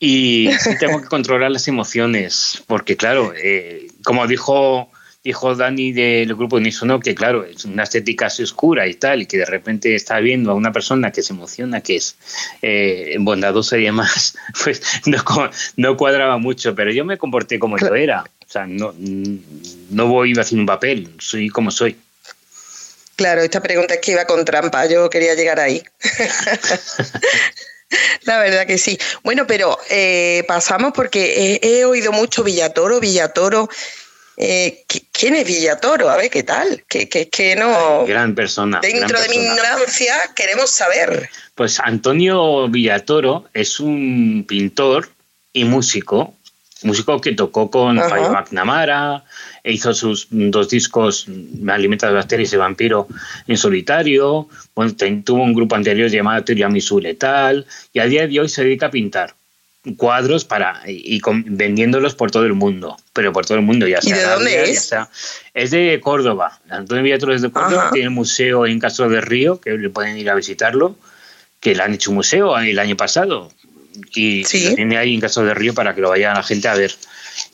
Y 0.00 0.50
sí 0.60 0.76
tengo 0.80 1.00
que 1.00 1.06
controlar 1.06 1.52
las 1.52 1.68
emociones, 1.68 2.64
porque 2.66 2.96
claro, 2.96 3.32
eh, 3.36 3.86
como 4.02 4.26
dijo, 4.26 4.90
dijo 5.26 5.56
Dani 5.56 5.92
del 5.92 6.36
grupo 6.36 6.54
Unisono, 6.54 7.00
que 7.00 7.16
claro, 7.16 7.44
es 7.44 7.64
una 7.64 7.82
estética 7.82 8.26
así 8.26 8.44
oscura 8.44 8.86
y 8.86 8.94
tal, 8.94 9.22
y 9.22 9.26
que 9.26 9.38
de 9.38 9.44
repente 9.44 9.96
está 9.96 10.20
viendo 10.20 10.52
a 10.52 10.54
una 10.54 10.70
persona 10.70 11.10
que 11.10 11.20
se 11.20 11.32
emociona, 11.32 11.80
que 11.80 11.96
es 11.96 12.14
eh, 12.62 13.16
bondadosa 13.18 13.76
y 13.76 13.84
demás, 13.84 14.36
pues 14.64 14.80
no, 15.06 15.18
no 15.76 15.96
cuadraba 15.96 16.38
mucho, 16.38 16.76
pero 16.76 16.92
yo 16.92 17.04
me 17.04 17.18
comporté 17.18 17.58
como 17.58 17.76
yo 17.76 17.92
era. 17.96 18.22
O 18.22 18.48
sea, 18.48 18.68
no, 18.68 18.94
no 19.90 20.06
voy 20.06 20.32
a 20.38 20.42
hacer 20.42 20.56
un 20.56 20.66
papel, 20.66 21.10
soy 21.18 21.48
como 21.48 21.72
soy. 21.72 21.96
Claro, 23.16 23.40
esta 23.40 23.60
pregunta 23.60 23.94
es 23.94 24.00
que 24.00 24.12
iba 24.12 24.26
con 24.26 24.44
trampa, 24.44 24.86
yo 24.86 25.10
quería 25.10 25.34
llegar 25.34 25.58
ahí. 25.58 25.82
La 28.22 28.38
verdad 28.38 28.66
que 28.66 28.78
sí. 28.78 28.96
Bueno, 29.24 29.48
pero 29.48 29.76
eh, 29.90 30.44
pasamos 30.46 30.92
porque 30.94 31.58
he, 31.60 31.78
he 31.78 31.84
oído 31.84 32.12
mucho 32.12 32.44
Villatoro, 32.44 33.00
Villatoro. 33.00 33.68
Eh, 34.36 34.84
¿qui- 34.86 35.06
¿Quién 35.12 35.34
es 35.34 35.46
Villatoro? 35.46 36.10
A 36.10 36.16
ver, 36.16 36.30
¿qué 36.30 36.42
tal? 36.42 36.84
Que, 36.88 37.08
que, 37.08 37.28
que 37.28 37.56
no... 37.56 38.04
Gran 38.06 38.34
persona. 38.34 38.80
Dentro 38.80 39.08
gran 39.08 39.22
de 39.22 39.28
mi 39.30 39.36
ignorancia 39.44 40.14
queremos 40.34 40.70
saber. 40.70 41.30
Pues 41.54 41.80
Antonio 41.80 42.68
Villatoro 42.68 43.46
es 43.54 43.80
un 43.80 44.44
pintor 44.46 45.08
y 45.54 45.64
músico, 45.64 46.34
músico 46.82 47.18
que 47.20 47.32
tocó 47.32 47.70
con. 47.70 47.98
Fabio 47.98 48.30
McNamara, 48.30 49.24
e 49.64 49.72
hizo 49.72 49.94
sus 49.94 50.28
dos 50.30 50.68
discos, 50.68 51.26
Me 51.28 51.72
alimenta 51.72 52.08
de 52.08 52.12
bacterias 52.12 52.52
y 52.52 52.56
vampiro, 52.56 53.08
en 53.46 53.56
solitario, 53.56 54.48
bueno, 54.74 54.92
tuvo 55.24 55.42
un 55.42 55.54
grupo 55.54 55.74
anterior 55.76 56.10
llamado 56.10 56.44
Tiramisu 56.44 57.00
Letal, 57.00 57.66
y 57.94 58.00
a 58.00 58.04
día 58.04 58.26
de 58.26 58.38
hoy 58.38 58.50
se 58.50 58.64
dedica 58.64 58.86
a 58.86 58.90
pintar 58.90 59.34
cuadros 59.94 60.44
para 60.44 60.82
y, 60.86 61.16
y 61.16 61.20
con- 61.20 61.44
vendiéndolos 61.46 62.14
por 62.14 62.30
todo 62.30 62.44
el 62.44 62.54
mundo, 62.54 62.96
pero 63.12 63.32
por 63.32 63.46
todo 63.46 63.58
el 63.58 63.64
mundo 63.64 63.86
ya 63.86 63.98
¿Y 64.02 64.06
sea 64.08 64.16
de 64.16 64.22
dónde 64.24 64.52
Arabia, 64.56 64.62
es? 64.72 64.74
ya 64.74 64.80
sea- 64.80 65.10
es 65.54 65.70
de 65.70 66.00
Córdoba. 66.02 66.58
Antonio 66.68 67.02
Villatoro 67.04 67.34
es 67.34 67.42
de 67.42 67.50
Córdoba, 67.50 67.82
Ajá. 67.84 67.92
tiene 67.92 68.08
un 68.08 68.14
museo 68.14 68.66
en 68.66 68.78
Castro 68.80 69.08
de 69.08 69.20
Río, 69.20 69.60
que 69.60 69.70
le 69.78 69.90
pueden 69.90 70.18
ir 70.18 70.28
a 70.30 70.34
visitarlo 70.34 70.96
que 71.60 71.74
le 71.74 71.82
han 71.82 71.94
hecho 71.94 72.10
un 72.10 72.16
museo 72.16 72.56
el 72.58 72.78
año 72.78 72.96
pasado 72.96 73.50
y 74.14 74.44
Sí. 74.44 74.68
lo 74.70 74.74
tiene 74.74 74.98
ahí 74.98 75.14
en 75.14 75.20
Castro 75.20 75.44
de 75.44 75.54
Río 75.54 75.72
para 75.74 75.94
que 75.94 76.00
lo 76.00 76.10
vaya 76.10 76.34
la 76.34 76.42
gente 76.42 76.68
a 76.68 76.74
ver. 76.74 76.92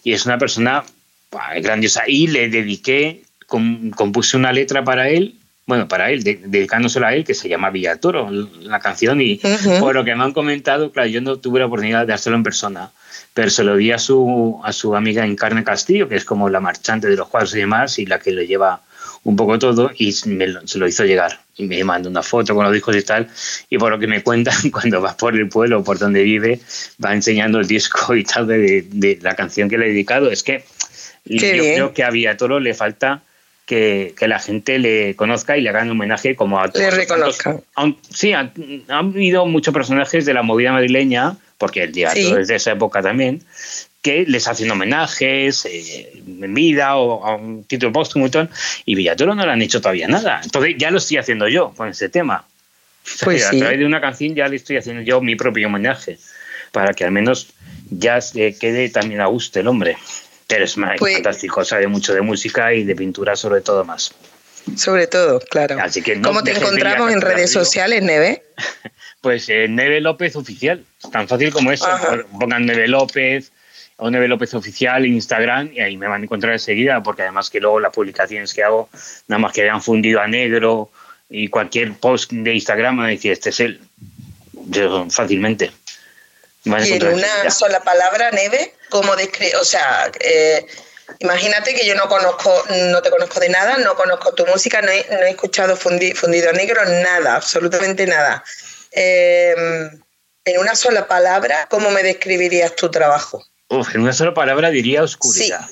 Y 0.05 0.12
es 0.12 0.27
una 0.27 0.39
persona 0.39 0.85
buah, 1.31 1.61
grandiosa. 1.61 2.03
Y 2.07 2.27
le 2.27 2.49
dediqué, 2.49 3.23
com- 3.47 3.91
compuse 3.91 4.37
una 4.37 4.53
letra 4.53 4.83
para 4.85 5.09
él, 5.09 5.37
bueno, 5.66 5.87
para 5.88 6.11
él, 6.11 6.23
de- 6.25 6.40
dedicándosela 6.45 7.09
a 7.09 7.14
él, 7.14 7.25
que 7.25 7.35
se 7.35 7.49
llama 7.49 7.71
Villatoro, 7.71 8.28
la 8.31 8.81
canción. 8.81 9.21
Y 9.21 9.40
Ujú. 9.42 9.78
por 9.81 9.95
lo 9.95 10.04
que 10.04 10.14
me 10.14 10.25
han 10.25 10.33
comentado, 10.33 10.90
claro, 10.92 11.09
yo 11.09 11.21
no 11.21 11.37
tuve 11.37 11.61
la 11.61 11.66
oportunidad 11.66 12.07
de 12.07 12.12
hacerlo 12.12 12.37
en 12.37 12.42
persona, 12.42 12.90
pero 13.35 13.49
se 13.50 13.64
lo 13.64 13.76
di 13.76 13.92
a 13.92 13.99
su, 13.99 14.61
a 14.64 14.73
su 14.73 14.95
amiga 14.97 15.25
Encarne 15.25 15.64
Castillo, 15.64 16.09
que 16.09 16.16
es 16.16 16.25
como 16.25 16.49
la 16.49 16.61
marchante 16.61 17.09
de 17.09 17.16
los 17.16 17.28
cuadros 17.28 17.54
y 17.54 17.59
demás, 17.59 17.99
y 17.99 18.07
la 18.07 18.19
que 18.19 18.33
lo 18.33 18.42
lleva 18.42 18.81
un 19.25 19.37
poco 19.37 19.57
todo, 19.59 19.92
y 19.97 20.12
me 20.26 20.49
lo- 20.49 20.66
se 20.66 20.78
lo 20.78 20.88
hizo 20.88 21.04
llegar. 21.04 21.40
Y 21.57 21.64
me 21.64 21.85
mandó 21.85 22.09
una 22.11 22.23
foto 22.25 22.54
con 22.57 22.64
los 22.64 22.73
discos 22.73 22.97
y 22.97 23.02
tal, 23.02 23.28
y 23.71 23.78
por 23.78 23.92
lo 23.92 23.99
que 24.00 24.09
me 24.09 24.23
cuentan, 24.23 24.54
cuando 24.73 25.00
vas 25.00 25.14
por 25.14 25.35
el 25.37 25.49
pueblo, 25.49 25.85
por 25.85 25.99
donde 25.99 26.25
vive, 26.25 26.61
va 27.02 27.14
enseñando 27.14 27.61
el 27.61 27.69
disco 27.69 28.16
y 28.16 28.25
tal 28.25 28.49
de, 28.49 28.85
de 28.90 29.19
la 29.23 29.37
canción 29.37 29.69
que 29.71 29.78
le 29.78 29.87
he 29.87 29.88
dedicado. 29.90 30.28
Es 30.31 30.42
que 30.42 30.64
Qué 31.25 31.37
yo 31.57 31.62
bien. 31.62 31.75
creo 31.75 31.95
que 31.95 32.02
a 32.02 32.11
Villatoro 32.11 32.59
le 32.59 32.75
falta 32.75 33.23
que, 33.66 34.14
que 34.19 34.28
la 34.28 34.38
gente 34.38 34.78
le 34.78 35.14
conozca 35.16 35.57
y 35.57 35.61
le 35.61 35.71
hagan 35.71 35.90
homenaje 35.90 36.35
como 36.37 36.59
a 36.61 36.66
Le. 36.66 36.73
Aun- 37.76 37.97
sí, 38.11 38.33
han, 38.33 38.52
han 38.88 39.07
habido 39.09 39.47
muchos 39.47 39.73
personajes 39.73 40.25
de 40.26 40.35
la 40.35 40.42
movida 40.42 40.73
madrileña, 40.73 41.37
porque 41.59 41.85
el 41.85 41.92
Villatoro 41.92 42.37
Sí. 42.37 42.40
es 42.40 42.49
de 42.49 42.57
esa 42.57 42.73
época 42.73 43.02
también, 43.02 43.42
que 44.02 44.25
les 44.26 44.49
hacen 44.49 44.69
homenajes 44.71 45.64
eh, 45.66 46.12
en 46.26 46.52
vida 46.54 46.97
o 46.97 47.25
a 47.25 47.37
un 47.37 47.62
título 47.64 47.92
póstumo 47.92 48.26
y 48.26 48.31
tal, 48.31 48.50
y 48.85 48.97
Villatoro 48.97 49.35
no 49.35 49.47
le 49.47 49.52
han 49.52 49.62
hecho 49.62 49.81
todavía 49.81 50.09
nada. 50.09 50.40
Entonces 50.42 50.75
ya 50.76 50.90
lo 50.90 50.99
estoy 50.99 51.19
haciendo 51.19 51.47
yo 51.49 51.73
con 51.76 51.88
ese 51.88 52.09
tema. 52.09 52.45
O 53.04 53.09
sea, 53.09 53.25
Pues 53.26 53.45
a 53.47 53.50
sí. 53.50 53.59
través 53.61 53.78
de 53.78 53.87
una 53.87 54.00
canción 54.00 54.35
ya 54.35 54.49
le 54.49 54.57
estoy 54.57 54.76
haciendo 54.76 55.02
yo 55.02 55.21
mi 55.21 55.37
propio 55.37 55.69
homenaje, 55.69 56.19
para 56.73 56.95
que 56.95 57.04
al 57.04 57.12
menos 57.12 57.52
ya 57.90 58.21
se 58.21 58.57
quede 58.59 58.88
también 58.88 59.21
a 59.21 59.26
gusto 59.26 59.61
el 59.61 59.69
hombre. 59.69 59.97
Pero 60.52 60.64
es 60.66 60.76
Pues- 60.99 61.14
fantástico, 61.14 61.64
sabe 61.64 61.87
mucho 61.87 62.12
de 62.12 62.21
música 62.21 62.75
y 62.75 62.85
de 62.85 62.94
pintura 62.94 63.37
sobre 63.37 63.62
todo 63.62 63.85
más. 63.85 64.12
Sobre 64.76 65.06
todo, 65.06 65.40
claro. 65.40 65.78
Así 65.80 66.02
que 66.02 66.14
no 66.16 66.28
¿Cómo 66.28 66.44
te 66.44 66.52
a 66.52 66.56
encontramos 66.56 67.11
en 67.12 67.21
redes 67.21 67.50
sociales, 67.50 68.02
Neve? 68.02 68.42
Pues 69.23 69.49
eh, 69.49 69.68
Neve 69.68 70.00
López 70.00 70.35
Oficial, 70.35 70.85
tan 71.12 71.28
fácil 71.28 71.52
como 71.52 71.71
eso. 71.71 71.87
Ajá. 71.87 72.25
Pongan 72.40 72.66
Neve 72.66 72.88
López 72.88 73.52
o 73.97 74.11
Neve 74.11 74.26
López 74.26 74.52
Oficial 74.54 75.04
en 75.04 75.12
Instagram 75.14 75.71
y 75.73 75.78
ahí 75.78 75.97
me 75.97 76.09
van 76.09 76.23
a 76.23 76.25
encontrar 76.25 76.54
enseguida, 76.54 77.00
porque 77.04 77.23
además 77.23 77.49
que 77.49 77.61
luego 77.61 77.78
las 77.78 77.92
publicaciones 77.92 78.52
que 78.52 78.64
hago, 78.64 78.88
nada 79.28 79.38
más 79.38 79.52
que 79.52 79.62
hayan 79.62 79.80
fundido 79.80 80.21
a 80.21 80.26
negro 80.26 80.90
y 81.30 81.47
cualquier 81.47 81.94
post 81.94 82.32
de 82.32 82.52
Instagram 82.52 82.97
me 82.97 83.11
decir, 83.11 83.30
este 83.30 83.50
es 83.50 83.61
él. 83.61 83.80
Yo, 84.66 85.09
fácilmente. 85.09 85.71
Van 86.64 86.82
a 86.82 86.88
Y 86.88 86.92
en 86.94 87.06
una 87.06 87.49
sola 87.50 87.80
palabra, 87.85 88.32
Neve, 88.32 88.75
¿cómo 88.92 89.16
describe? 89.16 89.56
O 89.56 89.64
sea, 89.64 90.12
eh, 90.20 90.66
imagínate 91.20 91.75
que 91.75 91.87
yo 91.87 91.94
no 91.94 92.06
conozco, 92.08 92.52
no 92.92 93.00
te 93.00 93.08
conozco 93.11 93.40
de 93.40 93.49
nada, 93.49 93.78
no 93.78 93.94
conozco 93.96 94.34
tu 94.34 94.44
música, 94.46 94.82
no 94.82 94.90
he, 94.90 95.06
no 95.11 95.22
he 95.26 95.30
escuchado 95.30 95.76
Fundi- 95.78 96.14
Fundido 96.14 96.52
Negro, 96.52 96.84
nada, 96.84 97.37
absolutamente 97.37 98.06
nada. 98.06 98.44
Eh, 98.92 99.54
en 100.44 100.58
una 100.61 100.75
sola 100.75 101.08
palabra, 101.08 101.66
¿cómo 101.70 101.90
me 101.90 102.02
describirías 102.02 102.76
tu 102.76 102.90
trabajo? 102.90 103.42
Uf, 103.68 103.94
en 103.94 104.02
una 104.02 104.12
sola 104.12 104.34
palabra 104.34 104.68
diría 104.68 105.02
oscuridad. 105.02 105.66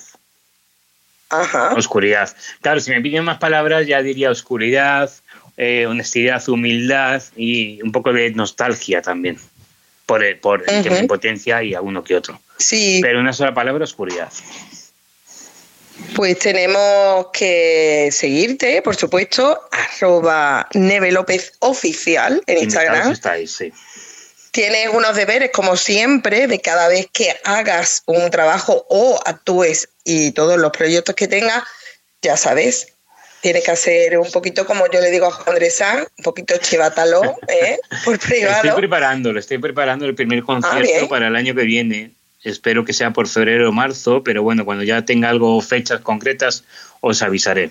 Ajá. 1.29 1.73
Oscuridad. 1.77 2.35
Claro, 2.61 2.79
si 2.79 2.89
me 2.89 3.01
piden 3.01 3.23
más 3.23 3.37
palabras 3.37 3.85
ya 3.85 4.01
diría 4.01 4.31
oscuridad, 4.31 5.11
eh, 5.57 5.85
honestidad, 5.85 6.41
humildad 6.49 7.21
y 7.35 7.81
un 7.83 7.91
poco 7.91 8.11
de 8.11 8.31
nostalgia 8.31 9.01
también. 9.01 9.39
Por, 10.11 10.23
el- 10.25 10.39
por 10.39 10.59
el 10.69 10.83
tema 10.83 10.95
Ujú. 10.95 11.03
impotencia 11.03 11.63
y 11.63 11.73
alguno 11.73 12.03
que 12.03 12.15
otro. 12.15 12.39
Sí, 12.57 12.99
Pero 13.01 13.19
una 13.21 13.31
sola 13.31 13.53
palabra, 13.53 13.83
oscuridad. 13.85 14.29
pues 16.15 16.37
tenemos 16.39 17.27
que 17.31 18.09
seguirte, 18.11 18.81
por 18.81 18.95
supuesto, 18.95 19.61
arroba 19.71 20.67
Neve 20.73 21.11
López 21.11 21.53
Oficial 21.59 22.43
en 22.47 22.57
Instagram. 22.63 23.11
estáis, 23.11 23.55
sí. 23.55 23.71
tienes 24.51 24.89
unos 24.89 25.15
deberes, 25.15 25.51
como 25.51 25.77
siempre, 25.77 26.47
de 26.47 26.59
cada 26.59 26.89
vez 26.89 27.07
que 27.13 27.33
hagas 27.45 28.03
un 28.05 28.29
trabajo 28.31 28.85
o 28.89 29.17
actúes 29.25 29.87
y 30.03 30.31
todos 30.31 30.57
los 30.59 30.71
proyectos 30.71 31.15
que 31.15 31.27
tengas, 31.29 31.63
ya 32.21 32.35
sabes, 32.35 32.87
tienes 33.41 33.63
que 33.63 33.71
hacer 33.71 34.17
un 34.17 34.31
poquito 34.31 34.65
como 34.65 34.89
yo 34.89 35.01
le 35.01 35.11
digo 35.11 35.25
a 35.25 35.31
Juan 35.31 35.49
Andrés 35.49 35.81
un 36.17 36.23
poquito 36.23 36.55
chivatalo, 36.57 37.21
¿eh? 37.47 37.79
por 38.05 38.19
privado. 38.19 38.63
Estoy 38.63 38.79
preparándolo, 38.79 39.39
estoy 39.39 39.57
preparando 39.57 40.05
el 40.05 40.15
primer 40.15 40.43
concierto 40.43 41.09
para 41.09 41.27
el 41.27 41.35
año 41.35 41.55
que 41.55 41.63
viene. 41.63 42.11
Espero 42.43 42.85
que 42.85 42.93
sea 42.93 43.11
por 43.11 43.27
febrero 43.27 43.69
o 43.69 43.71
marzo, 43.71 44.23
pero 44.23 44.41
bueno, 44.41 44.65
cuando 44.65 44.83
ya 44.83 45.03
tenga 45.05 45.29
algo, 45.29 45.61
fechas 45.61 46.01
concretas, 46.01 46.63
os 46.99 47.21
avisaré. 47.21 47.69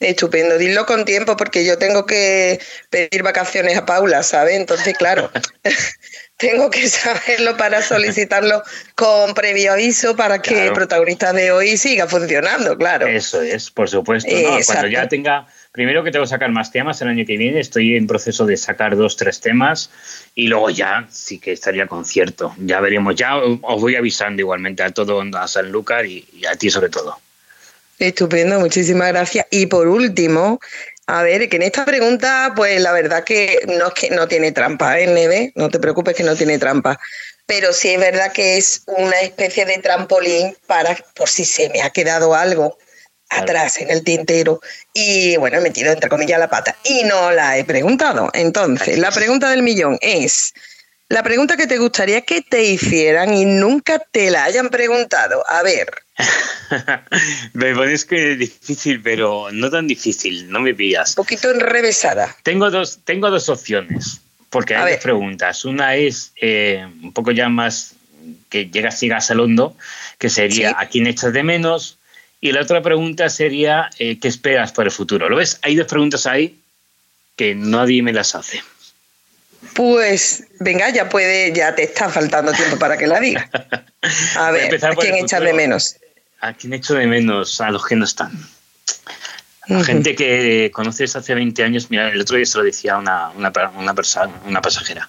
Estupendo, 0.00 0.58
dilo 0.58 0.84
con 0.84 1.04
tiempo 1.04 1.36
porque 1.36 1.64
yo 1.64 1.78
tengo 1.78 2.06
que 2.06 2.58
pedir 2.90 3.22
vacaciones 3.22 3.76
a 3.76 3.86
Paula, 3.86 4.24
¿sabes? 4.24 4.56
Entonces, 4.56 4.96
claro, 4.98 5.30
tengo 6.36 6.70
que 6.70 6.88
saberlo 6.88 7.56
para 7.56 7.82
solicitarlo 7.82 8.62
con 8.94 9.34
previo 9.34 9.72
aviso 9.72 10.16
para 10.16 10.40
que 10.40 10.66
el 10.66 10.72
protagonista 10.72 11.32
de 11.32 11.52
hoy 11.52 11.76
siga 11.76 12.06
funcionando, 12.06 12.76
claro. 12.76 13.06
Eso 13.06 13.40
es, 13.40 13.70
por 13.70 13.88
supuesto. 13.88 14.30
Cuando 14.66 14.88
ya 14.88 15.08
tenga, 15.08 15.46
primero 15.70 16.02
que 16.02 16.10
tengo 16.10 16.24
que 16.24 16.30
sacar 16.30 16.50
más 16.50 16.72
temas 16.72 17.00
el 17.02 17.08
año 17.08 17.24
que 17.24 17.36
viene, 17.36 17.60
estoy 17.60 17.96
en 17.96 18.06
proceso 18.06 18.46
de 18.46 18.56
sacar 18.56 18.96
dos, 18.96 19.16
tres 19.16 19.40
temas 19.40 19.90
y 20.34 20.48
luego 20.48 20.70
ya 20.70 21.06
sí 21.10 21.38
que 21.38 21.52
estaría 21.52 21.86
concierto. 21.86 22.54
Ya 22.58 22.80
veremos, 22.80 23.14
ya 23.14 23.36
os 23.36 23.80
voy 23.80 23.96
avisando 23.96 24.40
igualmente 24.40 24.82
a 24.82 24.90
todo, 24.90 25.20
a 25.20 25.48
Sanlúcar 25.48 26.06
y 26.06 26.26
a 26.50 26.56
ti 26.56 26.70
sobre 26.70 26.88
todo. 26.88 27.18
Estupendo, 27.98 28.58
muchísimas 28.58 29.08
gracias. 29.08 29.46
Y 29.50 29.66
por 29.66 29.86
último, 29.86 30.58
a 31.06 31.22
ver, 31.22 31.48
que 31.48 31.56
en 31.56 31.62
esta 31.62 31.84
pregunta, 31.84 32.52
pues 32.54 32.80
la 32.80 32.92
verdad 32.92 33.24
que 33.24 33.60
no 33.66 33.88
es 33.88 33.94
que 33.94 34.10
no 34.10 34.28
tiene 34.28 34.52
trampa, 34.52 34.98
¿eh, 34.98 35.06
Neve? 35.06 35.52
No 35.56 35.68
te 35.68 35.80
preocupes 35.80 36.14
que 36.14 36.22
no 36.22 36.36
tiene 36.36 36.58
trampa. 36.58 36.98
Pero 37.46 37.72
sí 37.72 37.90
es 37.90 37.98
verdad 37.98 38.32
que 38.32 38.56
es 38.56 38.82
una 38.86 39.20
especie 39.20 39.64
de 39.64 39.78
trampolín 39.78 40.56
para, 40.66 40.96
por 41.14 41.28
si 41.28 41.44
se 41.44 41.68
me 41.70 41.82
ha 41.82 41.90
quedado 41.90 42.34
algo 42.34 42.78
atrás 43.30 43.78
en 43.78 43.90
el 43.90 44.04
tintero 44.04 44.60
y 44.92 45.36
bueno, 45.38 45.58
he 45.58 45.60
metido 45.60 45.90
entre 45.90 46.10
comillas 46.10 46.38
la 46.38 46.50
pata 46.50 46.76
y 46.84 47.04
no 47.04 47.32
la 47.32 47.58
he 47.58 47.64
preguntado. 47.64 48.30
Entonces, 48.32 48.98
la 48.98 49.10
pregunta 49.10 49.50
del 49.50 49.62
millón 49.62 49.98
es, 50.00 50.52
la 51.12 51.22
pregunta 51.22 51.58
que 51.58 51.66
te 51.66 51.76
gustaría 51.76 52.22
que 52.22 52.40
te 52.40 52.64
hicieran 52.64 53.34
y 53.34 53.44
nunca 53.44 53.98
te 53.98 54.30
la 54.30 54.44
hayan 54.44 54.70
preguntado. 54.70 55.44
A 55.46 55.62
ver. 55.62 55.92
me 57.52 57.74
pones 57.74 58.06
que 58.06 58.32
es 58.32 58.38
difícil, 58.38 59.02
pero 59.02 59.50
no 59.52 59.68
tan 59.68 59.86
difícil, 59.86 60.50
no 60.50 60.60
me 60.60 60.74
pillas. 60.74 61.10
Un 61.10 61.16
poquito 61.16 61.50
enrevesada. 61.50 62.34
Tengo 62.42 62.70
dos, 62.70 63.00
tengo 63.04 63.28
dos 63.30 63.50
opciones, 63.50 64.22
porque 64.48 64.74
hay 64.74 64.94
dos 64.94 65.02
preguntas. 65.02 65.66
Una 65.66 65.96
es 65.96 66.32
eh, 66.40 66.88
un 67.02 67.12
poco 67.12 67.30
ya 67.30 67.50
más 67.50 67.92
que 68.48 68.70
llegas, 68.70 68.98
sigas 68.98 69.30
al 69.30 69.40
hondo, 69.40 69.76
que 70.16 70.30
sería 70.30 70.74
¿a 70.78 70.86
quién 70.86 71.06
echas 71.06 71.34
de 71.34 71.42
menos? 71.42 71.98
Y 72.40 72.52
la 72.52 72.62
otra 72.62 72.80
pregunta 72.80 73.28
sería 73.28 73.90
eh, 73.98 74.18
¿qué 74.18 74.28
esperas 74.28 74.72
para 74.72 74.86
el 74.86 74.92
futuro? 74.92 75.28
¿Lo 75.28 75.36
ves? 75.36 75.58
Hay 75.60 75.76
dos 75.76 75.86
preguntas 75.86 76.24
ahí 76.24 76.58
que 77.36 77.54
nadie 77.54 78.02
me 78.02 78.14
las 78.14 78.34
hace. 78.34 78.62
Pues 79.74 80.44
venga, 80.60 80.90
ya 80.90 81.08
puede, 81.08 81.52
ya 81.52 81.74
te 81.74 81.84
está 81.84 82.08
faltando 82.08 82.52
tiempo 82.52 82.78
para 82.78 82.96
que 82.96 83.06
la 83.06 83.20
diga. 83.20 83.48
A 84.36 84.50
ver, 84.50 84.84
¿a 84.84 84.94
quién 84.96 85.14
echas 85.14 85.40
de 85.40 85.52
menos? 85.52 85.96
¿A 86.40 86.52
quién 86.54 86.72
echo 86.72 86.94
de 86.94 87.06
menos? 87.06 87.60
A 87.60 87.70
los 87.70 87.86
que 87.86 87.96
no 87.96 88.04
están. 88.04 88.32
A 89.68 89.84
gente 89.84 90.16
que 90.16 90.70
conoces 90.74 91.14
hace 91.14 91.34
20 91.34 91.62
años, 91.62 91.88
mira, 91.88 92.08
el 92.08 92.20
otro 92.20 92.36
día 92.36 92.46
se 92.46 92.58
lo 92.58 92.64
decía 92.64 92.98
una, 92.98 93.30
una, 93.30 93.52
una, 93.78 93.94
persona, 93.94 94.32
una 94.44 94.60
pasajera. 94.60 95.08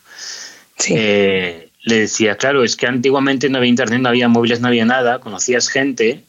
Eh, 0.88 1.70
le 1.82 2.00
decía, 2.00 2.38
claro, 2.38 2.64
es 2.64 2.76
que 2.76 2.86
antiguamente 2.86 3.50
no 3.50 3.58
había 3.58 3.70
internet, 3.70 4.00
no 4.00 4.10
había 4.10 4.28
móviles, 4.28 4.60
no 4.62 4.68
había 4.68 4.86
nada, 4.86 5.20
conocías 5.20 5.70
gente 5.70 6.24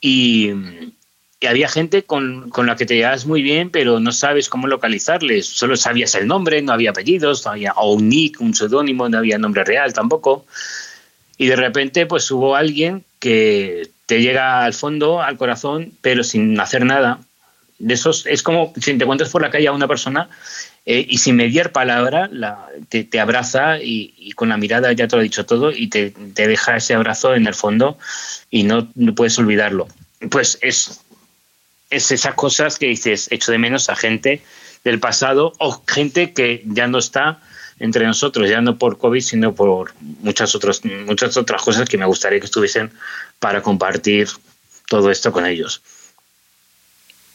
y, 0.00 0.52
y 1.38 1.46
había 1.46 1.68
gente 1.68 2.02
con, 2.02 2.50
la 2.56 2.76
que 2.76 2.86
te 2.86 2.96
llevas 2.96 3.26
muy 3.26 3.42
bien, 3.42 3.70
pero 3.70 4.00
no 4.00 4.12
sabes 4.12 4.48
cómo 4.48 4.68
localizarles. 4.68 5.46
Solo 5.46 5.76
sabías 5.76 6.14
el 6.14 6.26
nombre, 6.26 6.62
no 6.62 6.72
había 6.72 6.90
apellidos, 6.90 7.44
no 7.44 7.52
había 7.52 7.72
o 7.72 7.92
un 7.92 8.08
nick, 8.08 8.40
un 8.40 8.54
seudónimo, 8.54 9.08
no 9.08 9.18
había 9.18 9.36
nombre 9.36 9.64
real 9.64 9.92
tampoco. 9.92 10.46
Y 11.36 11.46
de 11.46 11.56
repente, 11.56 12.06
pues 12.06 12.30
hubo 12.30 12.56
alguien 12.56 13.04
que 13.18 13.90
te 14.06 14.22
llega 14.22 14.64
al 14.64 14.72
fondo, 14.72 15.20
al 15.20 15.36
corazón, 15.36 15.92
pero 16.00 16.24
sin 16.24 16.58
hacer 16.58 16.86
nada. 16.86 17.20
De 17.78 17.92
esos, 17.92 18.24
es 18.24 18.42
como 18.42 18.72
si 18.76 18.96
te 18.96 19.04
encuentras 19.04 19.28
por 19.28 19.42
la 19.42 19.50
calle 19.50 19.68
a 19.68 19.72
una 19.72 19.86
persona 19.86 20.30
eh, 20.86 21.04
y 21.06 21.18
sin 21.18 21.36
mediar 21.36 21.72
palabra 21.72 22.30
te, 22.88 23.20
abraza 23.20 23.78
y, 23.82 24.32
con 24.32 24.48
la 24.48 24.56
mirada 24.56 24.90
ya 24.94 25.06
te 25.06 25.16
lo 25.16 25.20
ha 25.20 25.22
dicho 25.24 25.44
todo 25.44 25.70
y 25.70 25.88
te, 25.88 26.12
te 26.32 26.48
deja 26.48 26.76
ese 26.78 26.94
abrazo 26.94 27.34
en 27.34 27.46
el 27.46 27.54
fondo 27.54 27.98
y 28.50 28.62
no, 28.62 28.88
no 28.94 29.14
puedes 29.14 29.38
olvidarlo. 29.38 29.88
Pues 30.30 30.58
es 30.62 31.02
es 31.90 32.10
esas 32.10 32.34
cosas 32.34 32.78
que 32.78 32.86
dices, 32.86 33.28
echo 33.30 33.52
de 33.52 33.58
menos 33.58 33.88
a 33.88 33.96
gente 33.96 34.42
del 34.84 35.00
pasado 35.00 35.52
o 35.58 35.82
gente 35.86 36.32
que 36.32 36.62
ya 36.66 36.86
no 36.86 36.98
está 36.98 37.40
entre 37.78 38.06
nosotros, 38.06 38.48
ya 38.48 38.60
no 38.60 38.78
por 38.78 38.98
COVID, 38.98 39.20
sino 39.20 39.54
por 39.54 39.92
muchas 40.00 40.54
otras, 40.54 40.84
muchas 40.84 41.36
otras 41.36 41.62
cosas 41.62 41.88
que 41.88 41.98
me 41.98 42.06
gustaría 42.06 42.40
que 42.40 42.46
estuviesen 42.46 42.90
para 43.38 43.62
compartir 43.62 44.28
todo 44.88 45.10
esto 45.10 45.32
con 45.32 45.46
ellos. 45.46 45.82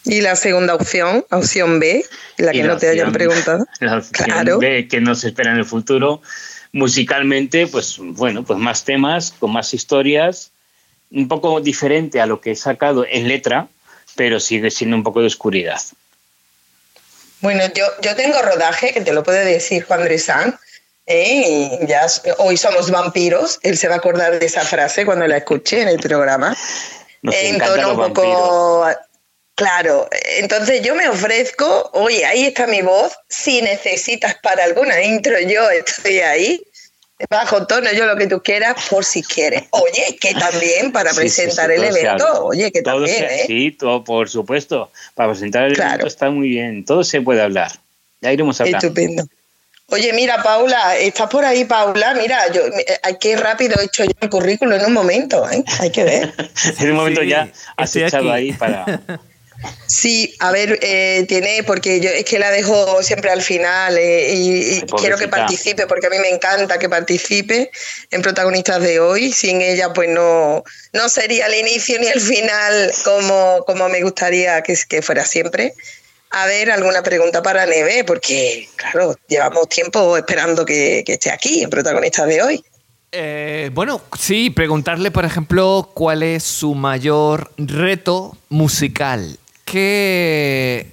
Y 0.03 0.21
la 0.21 0.35
segunda 0.35 0.73
opción, 0.73 1.25
opción 1.29 1.79
B, 1.79 2.03
la 2.37 2.51
que 2.51 2.63
no 2.63 2.77
te 2.77 2.89
hayan 2.89 3.11
preguntado. 3.11 3.65
La 3.79 3.97
opción 3.97 4.59
B 4.59 4.87
que 4.87 4.99
nos 4.99 5.23
espera 5.23 5.51
en 5.51 5.57
el 5.57 5.65
futuro. 5.65 6.21
Musicalmente, 6.73 7.67
pues 7.67 7.97
bueno, 7.99 8.43
pues 8.43 8.57
más 8.57 8.83
temas, 8.83 9.31
con 9.37 9.51
más 9.51 9.73
historias, 9.75 10.51
un 11.11 11.27
poco 11.27 11.61
diferente 11.61 12.19
a 12.19 12.25
lo 12.25 12.41
que 12.41 12.51
he 12.51 12.55
sacado 12.55 13.05
en 13.07 13.27
letra, 13.27 13.67
pero 14.15 14.39
sigue 14.39 14.71
siendo 14.71 14.95
un 14.95 15.03
poco 15.03 15.21
de 15.21 15.27
oscuridad. 15.27 15.81
Bueno, 17.41 17.63
yo, 17.73 17.85
yo 18.01 18.15
tengo 18.15 18.41
rodaje, 18.41 18.93
que 18.93 19.01
te 19.01 19.13
lo 19.13 19.23
puede 19.23 19.43
decir 19.45 19.83
Juan 19.83 20.03
Dresán. 20.03 20.59
¿eh? 21.07 21.79
ya, 21.87 22.05
hoy 22.37 22.57
somos 22.57 22.91
vampiros. 22.91 23.59
Él 23.63 23.77
se 23.77 23.87
va 23.87 23.95
a 23.95 23.97
acordar 23.97 24.39
de 24.39 24.45
esa 24.45 24.61
frase 24.61 25.05
cuando 25.05 25.27
la 25.27 25.37
escuché 25.37 25.81
en 25.81 25.87
el 25.87 25.99
programa. 25.99 26.55
en 27.23 27.57
tono 27.59 27.91
un 27.93 28.13
poco. 28.13 28.87
Claro, 29.55 30.09
entonces 30.37 30.81
yo 30.81 30.95
me 30.95 31.07
ofrezco, 31.07 31.91
oye, 31.93 32.25
ahí 32.25 32.45
está 32.45 32.65
mi 32.65 32.81
voz, 32.81 33.13
si 33.29 33.61
necesitas 33.61 34.35
para 34.41 34.63
alguna 34.63 34.99
intro, 35.03 35.39
yo 35.39 35.69
estoy 35.69 36.19
ahí 36.19 36.63
bajo 37.29 37.67
tono, 37.67 37.91
yo 37.93 38.05
lo 38.05 38.15
que 38.15 38.27
tú 38.27 38.41
quieras, 38.41 38.75
por 38.89 39.05
si 39.05 39.23
quieres. 39.23 39.63
Oye, 39.71 40.17
que 40.19 40.33
también 40.33 40.91
para 40.91 41.13
presentar 41.13 41.71
el 41.71 41.83
evento, 41.83 42.45
oye, 42.45 42.71
que 42.71 42.81
también, 42.81 43.23
¿eh? 43.23 43.43
Sí, 43.47 43.71
todo, 43.71 44.03
por 44.03 44.29
supuesto, 44.29 44.91
para 45.15 45.29
presentar 45.29 45.63
el 45.63 45.79
evento 45.79 46.07
está 46.07 46.29
muy 46.29 46.49
bien, 46.49 46.85
todo 46.85 47.03
se 47.03 47.21
puede 47.21 47.41
hablar. 47.41 47.71
Ya 48.21 48.31
iremos 48.31 48.59
a 48.59 48.63
hablar. 48.63 48.83
Estupendo. 48.83 49.23
Oye, 49.87 50.13
mira, 50.13 50.41
Paula, 50.41 50.95
estás 50.97 51.29
por 51.29 51.43
ahí, 51.43 51.65
Paula. 51.65 52.13
Mira, 52.13 52.49
yo, 52.53 52.61
qué 53.19 53.35
rápido 53.35 53.75
he 53.81 53.85
hecho 53.85 54.05
yo 54.05 54.11
el 54.21 54.29
currículo 54.29 54.75
en 54.75 54.85
un 54.85 54.93
momento, 54.93 55.49
¿eh? 55.49 55.63
Hay 55.79 55.91
que 55.91 56.05
ver. 56.05 56.33
en 56.79 56.91
un 56.91 56.95
momento 56.95 57.23
ya 57.23 57.49
has 57.75 57.95
echado 57.95 58.31
ahí 58.31 58.53
para. 58.53 58.85
Sí, 59.87 60.35
a 60.39 60.51
ver, 60.51 60.79
eh, 60.81 61.25
tiene, 61.27 61.63
porque 61.63 61.99
yo 61.99 62.09
es 62.09 62.23
que 62.23 62.39
la 62.39 62.49
dejo 62.49 63.03
siempre 63.03 63.29
al 63.29 63.41
final 63.41 63.97
eh, 63.97 64.33
y, 64.33 64.81
quiero 64.97 65.17
que 65.17 65.27
participe, 65.27 65.85
porque 65.85 66.07
a 66.07 66.09
mí 66.09 66.17
me 66.19 66.29
encanta 66.29 66.79
que 66.79 66.89
participe 66.89 67.69
en 68.09 68.21
protagonistas 68.21 68.81
de 68.81 68.99
hoy. 68.99 69.31
Sin 69.31 69.61
ella, 69.61 69.93
pues 69.93 70.09
no, 70.09 70.63
no 70.93 71.09
sería 71.09 71.47
el 71.47 71.55
inicio 71.55 71.99
ni 71.99 72.07
el 72.07 72.21
final 72.21 72.91
como, 73.03 73.63
como 73.65 73.89
me 73.89 74.01
gustaría 74.01 74.61
que, 74.63 74.77
que 74.87 75.01
fuera 75.01 75.25
siempre. 75.25 75.73
A 76.31 76.45
ver, 76.45 76.71
alguna 76.71 77.03
pregunta 77.03 77.43
para 77.43 77.65
Neve, 77.65 78.05
porque, 78.05 78.69
claro, 78.77 79.15
llevamos 79.27 79.67
tiempo 79.67 80.15
esperando 80.15 80.65
que, 80.65 81.03
esté 81.05 81.29
aquí 81.29 81.61
en 81.61 81.69
protagonistas 81.69 82.27
de 82.27 82.41
hoy. 82.41 82.63
Eh, 83.11 83.69
bueno, 83.73 84.01
sí, 84.17 84.49
preguntarle, 84.49 85.11
por 85.11 85.25
ejemplo, 85.25 85.91
cuál 85.93 86.23
es 86.23 86.43
su 86.43 86.73
mayor 86.73 87.51
reto 87.57 88.37
musical 88.47 89.37
que, 89.65 90.87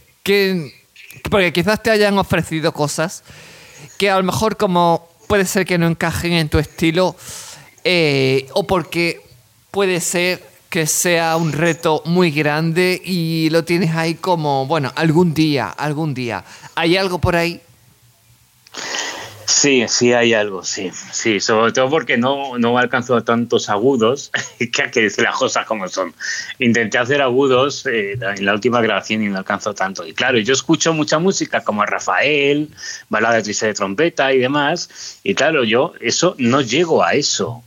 porque 1.30 1.52
quizás 1.52 1.82
te 1.82 1.90
hayan 1.90 2.18
ofrecido 2.18 2.72
cosas 2.72 3.22
que 3.98 4.10
a 4.10 4.16
lo 4.16 4.22
mejor 4.22 4.56
como 4.56 5.08
puede 5.26 5.44
ser 5.44 5.66
que 5.66 5.78
no 5.78 5.86
encajen 5.86 6.32
en 6.32 6.48
tu 6.48 6.58
estilo 6.58 7.16
eh, 7.84 8.46
o 8.54 8.66
porque 8.66 9.20
puede 9.70 10.00
ser 10.00 10.42
que 10.70 10.86
sea 10.86 11.36
un 11.36 11.52
reto 11.52 12.02
muy 12.04 12.30
grande 12.30 13.00
y 13.04 13.48
lo 13.50 13.64
tienes 13.64 13.94
ahí 13.94 14.14
como, 14.14 14.66
bueno, 14.66 14.92
algún 14.96 15.32
día, 15.32 15.68
algún 15.68 16.12
día. 16.12 16.44
¿Hay 16.74 16.96
algo 16.96 17.18
por 17.18 17.36
ahí? 17.36 17.60
Sí, 19.48 19.86
sí 19.88 20.12
hay 20.12 20.34
algo, 20.34 20.62
sí, 20.62 20.90
sí, 21.10 21.40
sobre 21.40 21.72
todo 21.72 21.88
porque 21.88 22.18
no, 22.18 22.58
no 22.58 22.76
alcanzó 22.76 23.24
tantos 23.24 23.70
agudos, 23.70 24.30
que 24.58 24.82
hay 24.82 24.90
que 24.90 25.00
decir 25.00 25.24
las 25.24 25.36
cosas 25.36 25.64
como 25.64 25.88
son. 25.88 26.12
Intenté 26.58 26.98
hacer 26.98 27.22
agudos 27.22 27.86
eh, 27.86 28.12
en 28.20 28.44
la 28.44 28.52
última 28.52 28.82
grabación 28.82 29.22
y 29.22 29.28
no 29.28 29.38
alcanzó 29.38 29.72
tanto. 29.72 30.06
Y 30.06 30.12
claro, 30.12 30.36
yo 30.38 30.52
escucho 30.52 30.92
mucha 30.92 31.18
música 31.18 31.64
como 31.64 31.84
Rafael, 31.86 32.68
balada 33.08 33.42
triste 33.42 33.66
de 33.66 33.74
trompeta 33.74 34.34
y 34.34 34.38
demás, 34.38 35.18
y 35.24 35.34
claro, 35.34 35.64
yo 35.64 35.94
eso 35.98 36.34
no 36.36 36.60
llego 36.60 37.02
a 37.02 37.14
eso. 37.14 37.64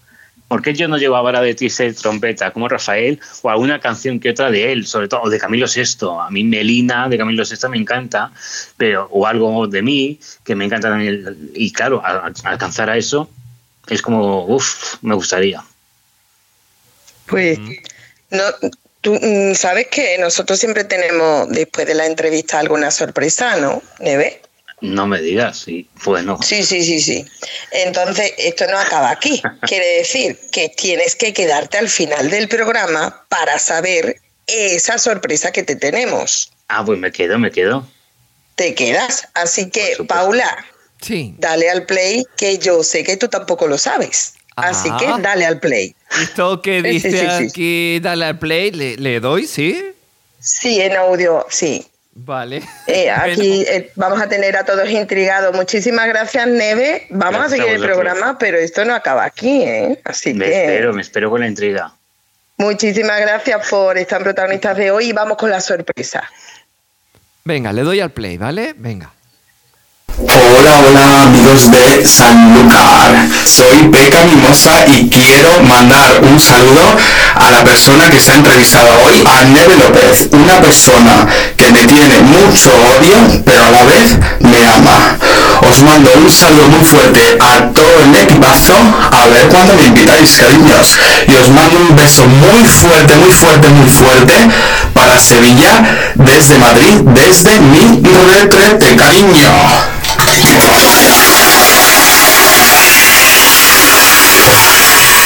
¿Por 0.51 0.61
qué 0.61 0.73
yo 0.73 0.89
no 0.89 0.97
llevo 0.97 1.15
a 1.15 1.41
de 1.41 1.55
triste 1.55 1.93
trompeta 1.93 2.51
como 2.51 2.67
Rafael 2.67 3.21
o 3.41 3.49
alguna 3.49 3.79
canción 3.79 4.19
que 4.19 4.31
otra 4.31 4.51
de 4.51 4.73
él, 4.73 4.85
sobre 4.85 5.07
todo, 5.07 5.21
o 5.21 5.29
de 5.29 5.39
Camilo 5.39 5.65
VI? 5.65 6.09
A 6.19 6.29
mí 6.29 6.43
Melina 6.43 7.07
de 7.07 7.17
Camilo 7.17 7.45
VI 7.45 7.69
me 7.69 7.77
encanta, 7.77 8.33
pero 8.75 9.07
o 9.11 9.25
algo 9.25 9.65
de 9.67 9.81
mí 9.81 10.19
que 10.43 10.53
me 10.53 10.65
encanta 10.65 10.89
también. 10.89 11.51
Y 11.55 11.71
claro, 11.71 12.01
alcanzar 12.03 12.89
a 12.89 12.97
eso 12.97 13.29
es 13.87 14.01
como, 14.01 14.45
uff, 14.45 14.95
me 15.01 15.15
gustaría. 15.15 15.63
Pues, 17.27 17.57
no, 18.31 18.43
tú 18.99 19.17
mm, 19.21 19.55
sabes 19.55 19.87
que 19.87 20.17
nosotros 20.17 20.59
siempre 20.59 20.83
tenemos 20.83 21.47
después 21.47 21.87
de 21.87 21.95
la 21.95 22.07
entrevista 22.07 22.59
alguna 22.59 22.91
sorpresa, 22.91 23.55
¿no, 23.55 23.81
Neve? 24.01 24.41
No 24.81 25.05
me 25.05 25.21
digas, 25.21 25.59
sí. 25.59 25.87
Bueno. 26.03 26.39
Sí, 26.41 26.63
sí, 26.63 26.83
sí, 26.83 26.99
sí. 26.99 27.25
Entonces, 27.71 28.33
esto 28.37 28.65
no 28.67 28.77
acaba 28.79 29.11
aquí. 29.11 29.41
Quiere 29.67 29.97
decir 29.97 30.37
que 30.51 30.69
tienes 30.69 31.15
que 31.15 31.33
quedarte 31.33 31.77
al 31.77 31.87
final 31.87 32.29
del 32.29 32.47
programa 32.47 33.25
para 33.29 33.59
saber 33.59 34.19
esa 34.47 34.97
sorpresa 34.97 35.51
que 35.51 35.63
te 35.63 35.75
tenemos. 35.75 36.51
Ah, 36.67 36.83
pues 36.83 36.97
me 36.97 37.11
quedo, 37.11 37.37
me 37.37 37.51
quedo. 37.51 37.87
Te 38.55 38.73
quedas. 38.73 39.27
Así 39.35 39.69
que, 39.69 39.97
Paula, 40.07 40.65
sí. 40.99 41.35
dale 41.37 41.69
al 41.69 41.85
play, 41.85 42.23
que 42.37 42.57
yo 42.57 42.83
sé 42.83 43.03
que 43.03 43.17
tú 43.17 43.27
tampoco 43.27 43.67
lo 43.67 43.77
sabes. 43.77 44.33
Así 44.55 44.89
que 44.97 45.07
dale 45.21 45.45
al 45.45 45.59
play. 45.59 45.95
Esto 46.21 46.61
que 46.61 46.81
dice 46.81 47.27
aquí, 47.27 47.99
dale 47.99 48.25
al 48.25 48.39
play, 48.39 48.71
¿le, 48.71 48.97
¿le 48.97 49.19
doy, 49.19 49.47
sí? 49.47 49.81
Sí, 50.39 50.81
en 50.81 50.95
audio, 50.95 51.45
sí. 51.49 51.85
Vale. 52.13 52.61
Eh, 52.87 53.09
aquí 53.15 53.63
eh, 53.67 53.91
vamos 53.95 54.21
a 54.21 54.27
tener 54.27 54.57
a 54.57 54.65
todos 54.65 54.89
intrigados. 54.89 55.55
Muchísimas 55.55 56.07
gracias, 56.07 56.47
Neve. 56.47 57.07
Vamos 57.09 57.45
a 57.45 57.49
seguir 57.49 57.69
el 57.69 57.81
programa, 57.81 58.37
pero 58.37 58.57
esto 58.57 58.83
no 58.85 58.93
acaba 58.93 59.23
aquí, 59.23 59.63
¿eh? 59.63 59.99
Así 60.03 60.33
me 60.33 60.45
que. 60.45 60.61
espero, 60.61 60.93
me 60.93 61.01
espero 61.01 61.29
con 61.29 61.41
la 61.41 61.47
intriga. 61.47 61.93
Muchísimas 62.57 63.19
gracias 63.21 63.67
por 63.69 63.97
estar 63.97 64.21
protagonistas 64.21 64.77
de 64.77 64.91
hoy 64.91 65.09
y 65.09 65.13
vamos 65.13 65.37
con 65.37 65.49
la 65.49 65.61
sorpresa. 65.61 66.29
Venga, 67.43 67.73
le 67.73 67.81
doy 67.81 67.99
al 67.99 68.11
play, 68.11 68.37
¿vale? 68.37 68.75
Venga. 68.77 69.13
Hola, 70.17 70.79
hola 70.87 71.23
amigos 71.23 71.71
de 71.71 72.05
Sanlúcar. 72.05 73.27
Soy 73.45 73.87
Beca 73.87 74.23
Mimosa 74.25 74.85
y 74.87 75.09
quiero 75.09 75.61
mandar 75.63 76.21
un 76.21 76.39
saludo 76.39 76.97
a 77.35 77.51
la 77.51 77.63
persona 77.63 78.09
que 78.09 78.19
se 78.19 78.31
ha 78.31 78.35
entrevistado 78.35 78.87
hoy, 79.05 79.23
a 79.25 79.43
Neve 79.45 79.77
López, 79.77 80.27
una 80.31 80.59
persona 80.59 81.25
que 81.55 81.71
me 81.71 81.85
tiene 81.85 82.19
mucho 82.21 82.69
odio, 82.97 83.41
pero 83.45 83.65
a 83.65 83.71
la 83.71 83.83
vez 83.83 84.17
me 84.39 84.65
ama. 84.65 85.17
Os 85.69 85.81
mando 85.83 86.11
un 86.13 86.29
saludo 86.29 86.67
muy 86.67 86.83
fuerte 86.83 87.37
a 87.39 87.69
todo 87.71 88.01
el 88.03 88.15
equipazo, 88.15 88.73
a 89.11 89.27
ver 89.27 89.47
cuándo 89.47 89.73
me 89.75 89.85
invitáis, 89.85 90.31
cariños. 90.37 90.97
Y 91.27 91.35
os 91.35 91.49
mando 91.49 91.77
un 91.77 91.95
beso 91.95 92.25
muy 92.25 92.65
fuerte, 92.65 93.15
muy 93.15 93.31
fuerte, 93.31 93.69
muy 93.69 93.89
fuerte 93.89 94.49
para 94.93 95.19
Sevilla, 95.19 95.83
desde 96.15 96.57
Madrid, 96.57 97.01
desde 97.03 97.59
mi 97.59 98.01
retrete, 98.29 98.95
cariño. 98.95 99.49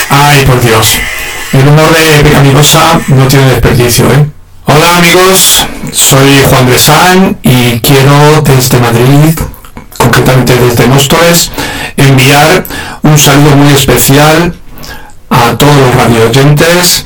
Ay, 0.09 0.45
por 0.45 0.61
Dios. 0.61 0.99
El 1.53 1.67
humor 1.67 1.91
de 1.91 2.23
Pecaminosa 2.23 2.99
no 3.07 3.27
tiene 3.27 3.51
desperdicio, 3.51 4.05
¿eh? 4.11 4.25
Hola 4.67 4.97
amigos, 4.97 5.67
soy 5.93 6.43
Juan 6.49 6.69
de 6.69 6.79
San 6.79 7.37
y 7.43 7.79
quiero 7.81 8.41
desde 8.41 8.79
Madrid, 8.79 9.39
concretamente 9.97 10.57
desde 10.57 10.87
Móstoles, 10.87 11.51
enviar 11.97 12.65
un 13.03 13.17
saludo 13.17 13.55
muy 13.55 13.73
especial 13.73 14.55
a 15.29 15.55
todos 15.55 15.75
los 15.75 15.95
radio 15.95 16.29
oyentes, 16.29 17.05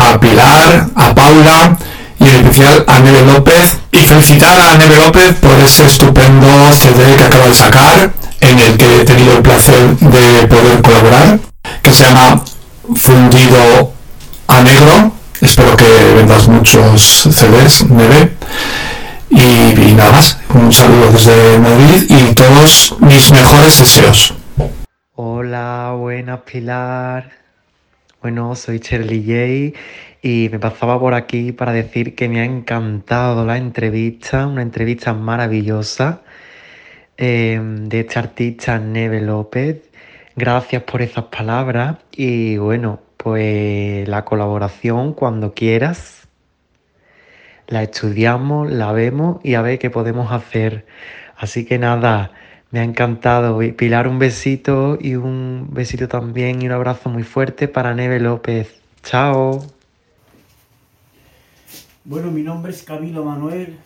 a 0.00 0.20
Pilar, 0.20 0.88
a 0.94 1.14
Paula 1.14 1.76
y 2.18 2.28
en 2.28 2.36
especial 2.36 2.84
a 2.86 3.00
Neve 3.00 3.22
López 3.22 3.78
y 3.92 3.98
felicitar 3.98 4.58
a 4.60 4.76
Neve 4.76 4.96
López 4.96 5.34
por 5.36 5.58
ese 5.60 5.86
estupendo 5.86 6.72
CD 6.72 7.16
que 7.16 7.24
acaba 7.24 7.46
de 7.46 7.54
sacar 7.54 8.12
en 8.40 8.58
el 8.58 8.76
que 8.76 9.00
he 9.00 9.04
tenido 9.04 9.36
el 9.36 9.42
placer 9.42 9.96
de 9.98 10.46
poder 10.46 10.82
colaborar 10.82 11.38
que 11.82 11.92
se 11.92 12.04
llama 12.04 12.42
Fundido 12.94 13.92
a 14.48 14.60
Negro. 14.62 15.12
Espero 15.40 15.76
que 15.76 16.14
vendas 16.16 16.48
muchos 16.48 17.28
CDs, 17.30 17.88
Neve. 17.88 18.36
Y, 19.30 19.92
nada 19.94 20.12
más, 20.12 20.38
un 20.54 20.72
saludo 20.72 21.12
desde 21.12 21.58
Madrid 21.58 22.04
y 22.08 22.34
todos 22.34 22.96
mis 22.98 23.30
mejores 23.30 23.78
deseos. 23.78 24.34
Hola, 25.14 25.94
buenas 25.96 26.40
Pilar. 26.40 27.39
Bueno, 28.22 28.54
soy 28.54 28.78
Shirley 28.78 29.22
J 29.22 29.78
y 30.22 30.48
me 30.50 30.58
pasaba 30.58 31.00
por 31.00 31.14
aquí 31.14 31.52
para 31.52 31.72
decir 31.72 32.14
que 32.14 32.28
me 32.28 32.40
ha 32.40 32.44
encantado 32.44 33.46
la 33.46 33.56
entrevista, 33.56 34.46
una 34.46 34.62
entrevista 34.62 35.14
maravillosa 35.14 36.22
eh, 37.16 37.58
de 37.62 38.00
esta 38.00 38.20
artista 38.20 38.78
Neve 38.78 39.20
López 39.20 39.90
Gracias 40.36 40.84
por 40.84 41.02
esas 41.02 41.24
palabras 41.24 41.96
y 42.12 42.56
bueno, 42.56 43.00
pues 43.16 44.08
la 44.08 44.24
colaboración 44.24 45.12
cuando 45.12 45.54
quieras. 45.54 46.28
La 47.66 47.82
estudiamos, 47.82 48.70
la 48.70 48.92
vemos 48.92 49.40
y 49.42 49.54
a 49.54 49.62
ver 49.62 49.78
qué 49.78 49.90
podemos 49.90 50.32
hacer. 50.32 50.86
Así 51.36 51.66
que 51.66 51.78
nada, 51.78 52.32
me 52.70 52.80
ha 52.80 52.84
encantado. 52.84 53.58
Pilar, 53.76 54.08
un 54.08 54.18
besito 54.18 54.98
y 55.00 55.14
un 55.14 55.68
besito 55.72 56.08
también 56.08 56.62
y 56.62 56.66
un 56.66 56.72
abrazo 56.72 57.08
muy 57.08 57.22
fuerte 57.22 57.68
para 57.68 57.94
Neve 57.94 58.20
López. 58.20 58.80
Chao. 59.02 59.64
Bueno, 62.04 62.30
mi 62.30 62.42
nombre 62.42 62.72
es 62.72 62.82
Camilo 62.82 63.24
Manuel 63.24 63.78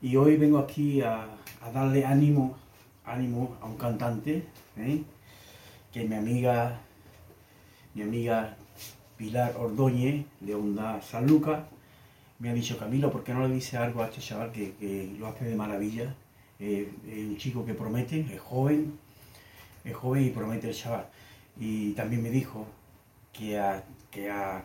y 0.00 0.16
hoy 0.16 0.36
vengo 0.36 0.58
aquí 0.58 1.02
a, 1.02 1.26
darle 1.72 2.04
ánimo, 2.04 2.56
ánimo 3.04 3.56
a 3.60 3.66
un 3.66 3.76
cantante 3.76 4.44
¿eh? 4.76 5.02
que 5.92 6.04
mi 6.04 6.14
amiga, 6.14 6.78
mi 7.94 8.02
amiga 8.02 8.56
Pilar 9.16 9.54
Ordóñez 9.58 10.24
de 10.40 10.54
Onda 10.54 11.00
San 11.02 11.26
Lucas 11.26 11.60
me 12.38 12.50
ha 12.50 12.54
dicho, 12.54 12.78
Camilo, 12.78 13.10
¿por 13.10 13.24
qué 13.24 13.34
no 13.34 13.46
le 13.48 13.54
dice 13.54 13.76
algo 13.76 14.02
a 14.02 14.06
este 14.06 14.20
chaval 14.20 14.52
que, 14.52 15.12
lo 15.18 15.26
hace 15.26 15.44
de 15.44 15.56
maravilla? 15.56 16.14
Un 16.60 17.36
chico 17.36 17.64
que 17.64 17.74
promete, 17.74 18.20
es 18.20 18.40
joven, 18.40 18.98
es 19.84 19.94
joven 19.94 20.24
y 20.24 20.30
promete 20.30 20.68
el 20.68 20.74
chaval. 20.74 21.06
Y 21.58 21.92
también 21.92 22.22
me 22.22 22.30
dijo 22.30 22.66
que 23.32 23.58
a, 23.58 23.84
que 24.10 24.30
a, 24.30 24.64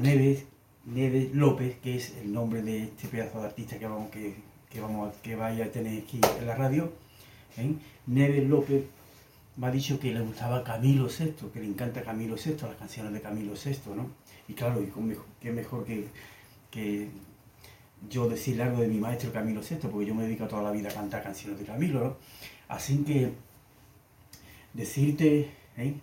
Neves, 0.00 0.44
Neves 0.84 1.34
López, 1.34 1.78
que 1.82 1.96
es 1.96 2.16
el 2.16 2.32
nombre 2.32 2.62
de 2.62 2.84
este 2.84 3.08
pedazo 3.08 3.40
de 3.40 3.46
artista 3.46 3.78
que 3.78 3.86
vamos, 3.86 4.10
que, 4.10 4.34
vamos 4.80 5.14
que 5.22 5.36
vaya 5.36 5.66
a 5.66 5.70
tener 5.70 6.02
aquí 6.02 6.20
en 6.38 6.46
la 6.46 6.54
radio, 6.54 6.92
¿eh? 7.56 7.74
Neves 8.06 8.48
López 8.48 8.84
me 9.56 9.68
ha 9.68 9.70
dicho 9.70 9.98
que 9.98 10.12
le 10.12 10.20
gustaba 10.20 10.62
Camilo 10.62 11.06
VI, 11.06 11.34
que 11.52 11.60
le 11.60 11.66
encanta 11.66 12.02
Camilo 12.02 12.36
VI, 12.36 12.56
las 12.62 12.76
canciones 12.76 13.12
de 13.12 13.20
Camilo 13.22 13.52
VI, 13.52 13.94
¿no? 13.96 14.10
Y 14.48 14.52
claro, 14.52 14.82
y 14.82 14.92
qué 15.40 15.50
mejor 15.50 15.84
que, 15.84 16.06
que 16.70 17.08
yo 18.08 18.28
decirle 18.28 18.62
algo 18.64 18.80
de 18.80 18.88
mi 18.88 18.98
maestro 18.98 19.32
Camilo 19.32 19.60
VI, 19.60 19.88
porque 19.90 20.06
yo 20.06 20.14
me 20.14 20.24
dedico 20.24 20.46
toda 20.46 20.62
la 20.62 20.70
vida 20.70 20.88
a 20.88 20.92
cantar 20.92 21.22
canciones 21.22 21.58
de 21.58 21.64
Camilo, 21.64 22.00
¿no? 22.00 22.16
Así 22.68 22.98
que 23.04 23.32
decirte, 24.72 25.50
¿eh? 25.76 25.94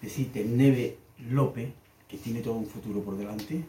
decirte 0.00 0.44
Neve 0.44 0.98
López, 1.30 1.70
que 2.08 2.18
tiene 2.18 2.40
todo 2.40 2.54
un 2.54 2.66
futuro 2.66 3.02
por 3.02 3.16
delante, 3.16 3.64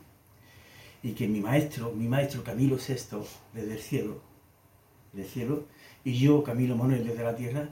y 1.01 1.11
que 1.11 1.27
mi 1.27 1.41
maestro, 1.41 1.91
mi 1.91 2.07
maestro 2.07 2.43
Camilo 2.43 2.77
VI, 2.77 3.19
desde 3.53 3.73
el 3.73 3.79
cielo, 3.79 4.21
del 5.13 5.25
cielo, 5.25 5.65
y 6.03 6.13
yo, 6.17 6.43
Camilo 6.43 6.75
Manuel, 6.75 7.05
desde 7.05 7.23
la 7.23 7.35
tierra, 7.35 7.69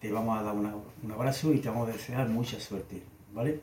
te 0.00 0.10
vamos 0.10 0.38
a 0.38 0.42
dar 0.42 0.54
un 0.54 1.12
abrazo 1.12 1.52
y 1.52 1.58
te 1.58 1.68
vamos 1.68 1.88
a 1.88 1.92
desear 1.92 2.28
mucha 2.28 2.58
suerte, 2.60 3.02
¿vale? 3.32 3.60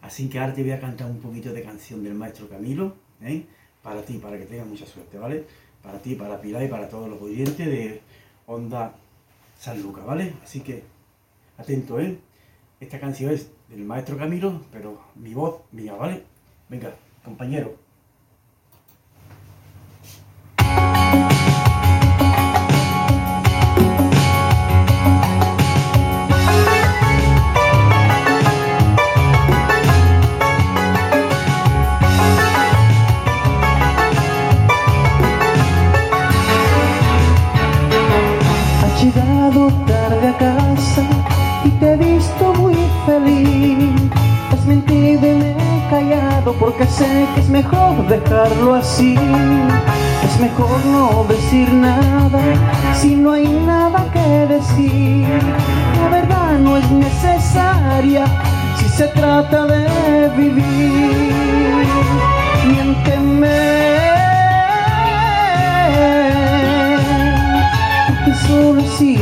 Así 0.00 0.28
que 0.28 0.38
ahora 0.38 0.54
te 0.54 0.62
voy 0.62 0.72
a 0.72 0.80
cantar 0.80 1.10
un 1.10 1.20
poquito 1.20 1.52
de 1.52 1.62
canción 1.62 2.02
del 2.02 2.14
maestro 2.14 2.48
Camilo, 2.48 2.96
¿eh? 3.20 3.44
Para 3.82 4.02
ti, 4.02 4.18
para 4.18 4.38
que 4.38 4.46
tengas 4.46 4.66
mucha 4.66 4.86
suerte, 4.86 5.18
¿vale? 5.18 5.44
Para 5.82 5.98
ti, 5.98 6.14
para 6.14 6.40
Pilar 6.40 6.62
y 6.62 6.68
para 6.68 6.88
todos 6.88 7.08
los 7.08 7.20
oyentes 7.20 7.66
de 7.66 8.00
Onda 8.46 8.94
San 9.58 9.82
Lucas, 9.82 10.04
¿vale? 10.04 10.34
Así 10.42 10.60
que, 10.60 10.84
atento, 11.58 11.98
¿eh? 12.00 12.18
Esta 12.80 12.98
canción 13.00 13.32
es 13.32 13.50
del 13.68 13.84
maestro 13.84 14.16
Camilo, 14.16 14.60
pero 14.72 15.00
mi 15.16 15.34
voz 15.34 15.62
mía, 15.72 15.94
¿vale? 15.94 16.22
Venga, 16.68 16.94
compañero. 17.24 17.81
Porque 46.82 46.94
sé 46.94 47.28
que 47.34 47.40
es 47.40 47.48
mejor 47.48 48.06
dejarlo 48.08 48.74
así. 48.74 49.14
Es 50.24 50.40
mejor 50.40 50.84
no 50.86 51.24
decir 51.28 51.72
nada 51.72 52.40
si 52.94 53.14
no 53.14 53.32
hay 53.32 53.46
nada 53.46 54.06
que 54.12 54.54
decir. 54.54 55.28
La 56.02 56.08
verdad 56.08 56.58
no 56.58 56.76
es 56.76 56.90
necesaria 56.90 58.24
si 58.76 58.88
se 58.88 59.06
trata 59.08 59.66
de 59.66 60.28
vivir. 60.36 61.34
Miénteme. 62.66 63.60
Porque 68.08 68.34
solo 68.46 68.82
así 68.82 69.18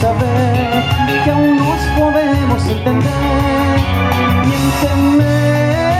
saber 0.00 0.84
que 1.24 1.30
aún 1.30 1.56
nos 1.58 1.80
podemos 1.96 2.66
entender. 2.68 3.78
Miénteme. 4.46 5.93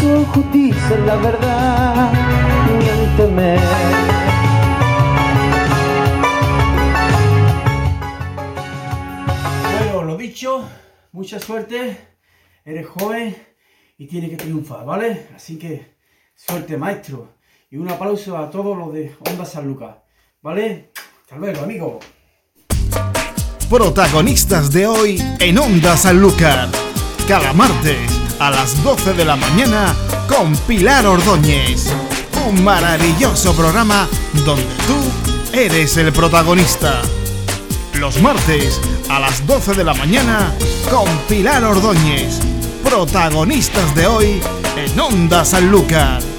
Tus 0.00 0.04
ojos 0.04 0.52
dicen 0.52 1.06
la 1.06 1.16
verdad. 1.16 2.12
Miénteme. 2.78 3.58
Bueno, 9.78 10.02
lo 10.02 10.16
dicho, 10.16 10.68
mucha 11.12 11.38
suerte, 11.38 11.96
eres 12.64 12.86
joven 12.86 13.36
y 13.98 14.06
tienes 14.06 14.30
que 14.30 14.36
triunfar, 14.36 14.84
¿vale? 14.84 15.28
Así 15.34 15.58
que 15.58 15.94
suerte, 16.34 16.76
maestro. 16.76 17.34
Y 17.70 17.76
un 17.76 17.90
aplauso 17.90 18.36
a 18.38 18.50
todos 18.50 18.76
los 18.76 18.92
de 18.92 19.14
Onda 19.28 19.44
San 19.44 19.66
Lucas, 19.66 19.96
¿vale? 20.42 20.90
Hasta 21.22 21.36
luego, 21.36 21.62
amigo. 21.62 22.00
Protagonistas 23.68 24.72
de 24.72 24.86
hoy 24.86 25.22
en 25.40 25.58
Onda 25.58 25.96
Sanlúcar. 25.96 26.68
Cada 27.26 27.52
martes 27.54 28.23
a 28.38 28.50
las 28.50 28.82
12 28.82 29.14
de 29.14 29.24
la 29.24 29.36
mañana 29.36 29.94
con 30.28 30.56
Pilar 30.56 31.06
Ordóñez. 31.06 31.86
Un 32.48 32.62
maravilloso 32.62 33.54
programa 33.54 34.08
donde 34.44 34.64
tú 34.86 35.56
eres 35.56 35.96
el 35.96 36.12
protagonista. 36.12 37.00
Los 37.98 38.20
martes 38.20 38.80
a 39.08 39.20
las 39.20 39.46
12 39.46 39.74
de 39.74 39.84
la 39.84 39.94
mañana 39.94 40.52
con 40.90 41.08
Pilar 41.28 41.64
Ordóñez. 41.64 42.40
Protagonistas 42.82 43.94
de 43.94 44.06
hoy 44.06 44.40
en 44.76 45.00
Onda 45.00 45.44
Sanlúcar. 45.44 46.33